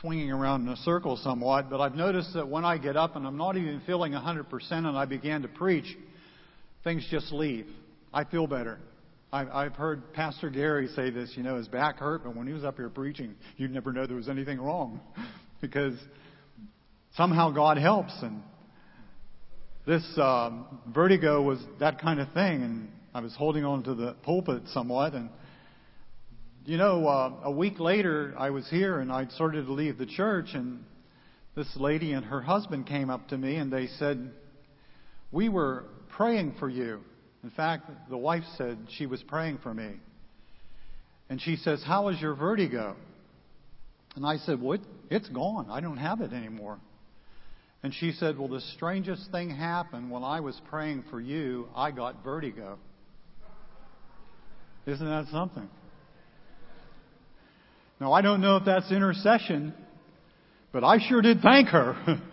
swinging 0.01 0.30
around 0.30 0.66
in 0.66 0.68
a 0.72 0.76
circle 0.76 1.16
somewhat. 1.16 1.70
But 1.70 1.80
I've 1.80 1.95
noticed 1.95 2.34
that 2.34 2.49
when 2.49 2.64
I 2.64 2.78
get 2.78 2.97
up 2.97 3.16
and 3.16 3.26
I'm 3.26 3.36
not 3.36 3.57
even 3.57 3.80
feeling 3.86 4.12
100% 4.12 4.70
and 4.70 4.97
I 4.97 5.05
began 5.05 5.43
to 5.43 5.49
preach, 5.49 5.97
things 6.84 7.07
just 7.11 7.32
leave. 7.32 7.66
I 8.12 8.24
feel 8.24 8.47
better. 8.47 8.78
I've 9.32 9.74
heard 9.74 10.12
Pastor 10.12 10.51
Gary 10.51 10.88
say 10.88 11.11
this, 11.11 11.32
you 11.36 11.45
know, 11.45 11.55
his 11.55 11.68
back 11.68 11.99
hurt, 11.99 12.24
but 12.24 12.34
when 12.34 12.49
he 12.49 12.53
was 12.53 12.64
up 12.64 12.76
here 12.78 12.88
preaching, 12.88 13.36
you'd 13.57 13.70
never 13.70 13.93
know 13.93 14.05
there 14.05 14.16
was 14.16 14.28
anything 14.28 14.61
wrong 14.61 15.01
because 15.61 15.95
somehow 17.14 17.53
God 17.53 17.78
helps. 17.78 18.12
And 18.22 18.43
this 19.87 20.05
um, 20.18 20.66
vertigo 20.89 21.43
was 21.43 21.59
that 21.78 22.01
kind 22.01 22.20
of 22.20 22.33
thing, 22.33 22.62
and 22.62 22.89
I 23.14 23.20
was 23.20 23.35
holding 23.35 23.64
on 23.64 23.83
to 23.85 23.95
the 23.95 24.14
pulpit 24.22 24.62
somewhat, 24.72 25.14
and 25.14 25.31
you 26.64 26.76
know, 26.76 27.09
uh, 27.09 27.33
a 27.45 27.51
week 27.51 27.81
later, 27.81 28.35
I 28.39 28.51
was 28.51 28.68
here 28.68 29.01
and 29.01 29.11
I'd 29.11 29.33
started 29.33 29.66
to 29.66 29.72
leave 29.72 29.99
the 29.99 30.07
church, 30.07 30.51
and 30.55 30.85
this 31.57 31.68
lady 31.76 32.12
and 32.12 32.24
her 32.24 32.41
husband 32.41 32.87
came 32.87 33.11
up 33.11 33.28
to 33.28 33.39
me 33.39 33.57
and 33.57 33.72
they 33.72 33.87
said, 33.99 34.31
We 35.33 35.49
were 35.49 35.85
praying 36.11 36.57
for 36.59 36.68
you. 36.68 37.01
In 37.43 37.51
fact, 37.51 37.91
the 38.09 38.18
wife 38.18 38.45
said 38.57 38.78
she 38.99 39.07
was 39.07 39.22
praying 39.22 39.59
for 39.62 39.72
me. 39.72 39.95
And 41.28 41.41
she 41.41 41.57
says, 41.57 41.83
How 41.85 42.09
is 42.09 42.20
your 42.20 42.35
vertigo? 42.35 42.95
And 44.14 44.26
I 44.26 44.37
said, 44.37 44.61
Well, 44.61 44.74
it, 44.74 44.83
it's 45.11 45.28
gone. 45.28 45.70
I 45.70 45.81
don't 45.81 45.97
have 45.97 46.20
it 46.20 46.33
anymore. 46.33 46.78
And 47.83 47.95
she 47.95 48.12
said, 48.12 48.39
Well, 48.39 48.49
the 48.49 48.61
strangest 48.61 49.31
thing 49.31 49.51
happened 49.51 50.11
when 50.11 50.22
I 50.22 50.41
was 50.41 50.61
praying 50.68 51.05
for 51.11 51.20
you, 51.20 51.68
I 51.74 51.91
got 51.91 52.22
vertigo. 52.22 52.78
Isn't 54.87 55.07
that 55.07 55.26
something? 55.31 55.68
Now, 58.01 58.12
I 58.12 58.22
don't 58.22 58.41
know 58.41 58.57
if 58.57 58.64
that's 58.64 58.91
intercession, 58.91 59.74
but 60.72 60.85
I 60.85 60.99
sure 61.07 61.20
did 61.20 61.41
thank 61.43 61.68
her. 61.68 62.20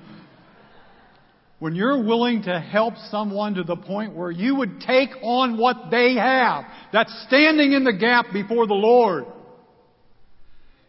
when 1.60 1.76
you're 1.76 2.04
willing 2.04 2.44
to 2.44 2.60
help 2.60 2.96
someone 3.10 3.56
to 3.56 3.64
the 3.64 3.76
point 3.76 4.16
where 4.16 4.32
you 4.32 4.56
would 4.56 4.80
take 4.82 5.10
on 5.22 5.58
what 5.58 5.90
they 5.92 6.16
have, 6.16 6.66
that's 6.94 7.26
standing 7.28 7.74
in 7.74 7.84
the 7.84 7.94
gap 7.94 8.28
before 8.32 8.68
the 8.68 8.74
Lord. 8.74 9.26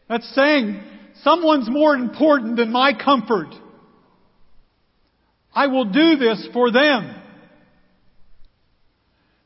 That's 0.09 0.33
saying, 0.35 0.81
someone's 1.23 1.69
more 1.69 1.95
important 1.95 2.57
than 2.57 2.71
my 2.71 2.93
comfort. 2.93 3.49
I 5.59 5.67
will 5.67 5.87
do 5.87 6.15
this 6.15 6.49
for 6.53 6.71
them. 6.71 7.21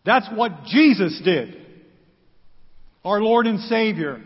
That's 0.04 0.28
what 0.34 0.64
Jesus 0.66 1.18
did. 1.24 1.56
Our 3.02 3.22
Lord 3.22 3.46
and 3.46 3.60
Savior. 3.60 4.20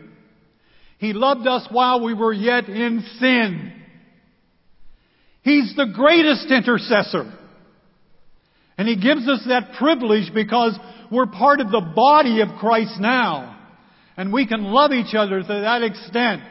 He 0.97 1.13
loved 1.13 1.47
us 1.47 1.65
while 1.71 2.03
we 2.03 2.13
were 2.13 2.33
yet 2.33 2.67
in 2.67 3.05
sin. 3.19 3.71
He's 5.43 5.75
the 5.77 5.93
greatest 5.95 6.51
intercessor. 6.51 7.33
And 8.77 8.85
He 8.85 8.97
gives 8.97 9.25
us 9.25 9.45
that 9.47 9.77
privilege 9.77 10.33
because 10.33 10.77
we're 11.09 11.27
part 11.27 11.61
of 11.61 11.71
the 11.71 11.93
body 11.95 12.41
of 12.41 12.49
Christ 12.59 12.99
now. 12.99 13.65
And 14.17 14.33
we 14.33 14.45
can 14.45 14.61
love 14.61 14.91
each 14.91 15.15
other 15.15 15.39
to 15.39 15.47
that 15.47 15.83
extent 15.83 16.41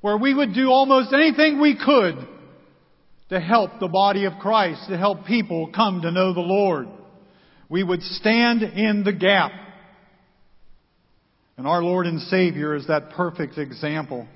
where 0.00 0.16
we 0.16 0.34
would 0.34 0.54
do 0.54 0.70
almost 0.70 1.12
anything 1.14 1.60
we 1.60 1.78
could 1.78 2.26
to 3.30 3.40
help 3.40 3.78
the 3.78 3.88
body 3.88 4.24
of 4.24 4.34
Christ, 4.40 4.88
to 4.88 4.98
help 4.98 5.24
people 5.24 5.70
come 5.74 6.02
to 6.02 6.10
know 6.10 6.34
the 6.34 6.40
Lord. 6.40 6.88
We 7.68 7.82
would 7.82 8.02
stand 8.02 8.62
in 8.62 9.04
the 9.04 9.12
gap. 9.12 9.52
And 11.56 11.66
our 11.66 11.82
Lord 11.82 12.06
and 12.06 12.20
Savior 12.22 12.74
is 12.74 12.88
that 12.88 13.10
perfect 13.10 13.56
example. 13.56 14.26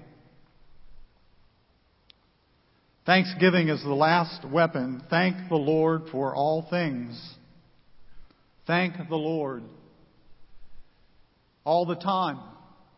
Thanksgiving 3.04 3.68
is 3.68 3.82
the 3.82 3.94
last 3.94 4.48
weapon. 4.48 5.02
Thank 5.10 5.48
the 5.48 5.56
Lord 5.56 6.02
for 6.12 6.34
all 6.34 6.66
things. 6.70 7.20
Thank 8.66 8.94
the 9.08 9.16
Lord 9.16 9.64
all 11.64 11.84
the 11.84 11.96
time, 11.96 12.38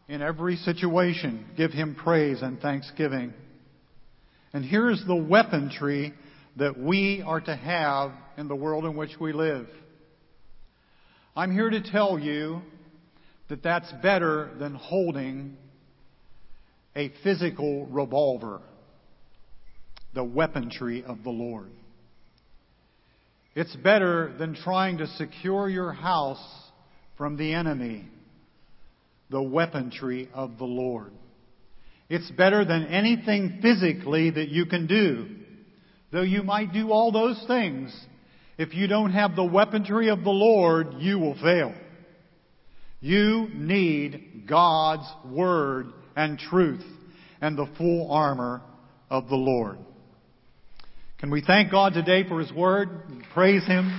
in 0.09 0.23
every 0.23 0.57
situation. 0.57 1.47
Give 1.57 1.73
Him 1.73 1.95
praise 1.95 2.43
and 2.43 2.61
thanksgiving. 2.61 3.33
And 4.57 4.65
here's 4.65 5.05
the 5.07 5.15
weaponry 5.15 6.15
that 6.57 6.79
we 6.79 7.23
are 7.27 7.43
to 7.43 7.55
have 7.55 8.13
in 8.39 8.49
the 8.49 8.57
world 8.57 8.87
in 8.87 8.97
which 8.97 9.11
we 9.21 9.35
live. 9.35 9.69
I'm 11.37 11.53
here 11.53 11.69
to 11.69 11.83
tell 11.83 12.19
you 12.19 12.63
that 13.51 13.63
that's 13.63 13.93
better 14.03 14.49
than 14.59 14.75
holding 14.75 15.59
a 16.97 17.13
physical 17.23 17.85
revolver, 17.85 18.63
the 20.15 20.25
weaponry 20.25 21.05
of 21.05 21.23
the 21.23 21.29
Lord. 21.29 21.69
It's 23.55 23.77
better 23.77 24.35
than 24.39 24.55
trying 24.55 24.97
to 24.97 25.07
secure 25.07 25.69
your 25.69 25.93
house 25.93 26.43
from 27.19 27.37
the 27.37 27.53
enemy, 27.53 28.09
the 29.29 29.43
weaponry 29.43 30.31
of 30.33 30.57
the 30.57 30.65
Lord. 30.65 31.13
It's 32.09 32.31
better 32.31 32.65
than 32.65 32.87
anything 32.87 33.59
physically 33.61 34.31
that 34.31 34.49
you 34.49 34.67
can 34.67 34.87
do. 34.87 35.29
Though 36.13 36.23
you 36.23 36.43
might 36.43 36.73
do 36.73 36.91
all 36.91 37.11
those 37.11 37.43
things, 37.47 37.95
if 38.59 38.75
you 38.75 38.87
don't 38.87 39.13
have 39.13 39.35
the 39.35 39.45
weaponry 39.45 40.09
of 40.09 40.23
the 40.23 40.31
Lord, 40.31 40.95
you 40.99 41.19
will 41.19 41.35
fail. 41.35 41.75
You 43.01 43.49
need 43.53 44.45
God's 44.49 45.07
Word 45.25 45.93
and 46.15 46.39
truth 46.39 46.85
and 47.41 47.59
the 47.59 47.69
full 47.77 48.11
armor 48.11 48.63
of 49.11 49.29
the 49.29 49.37
Lord. 49.37 49.79
Can 51.19 51.31
we 51.31 51.43
thank 51.43 51.71
God 51.71 51.93
today 51.93 52.27
for 52.27 52.41
His 52.41 52.53
Word? 52.53 52.89
Praise 53.35 53.67
Him. 53.67 53.91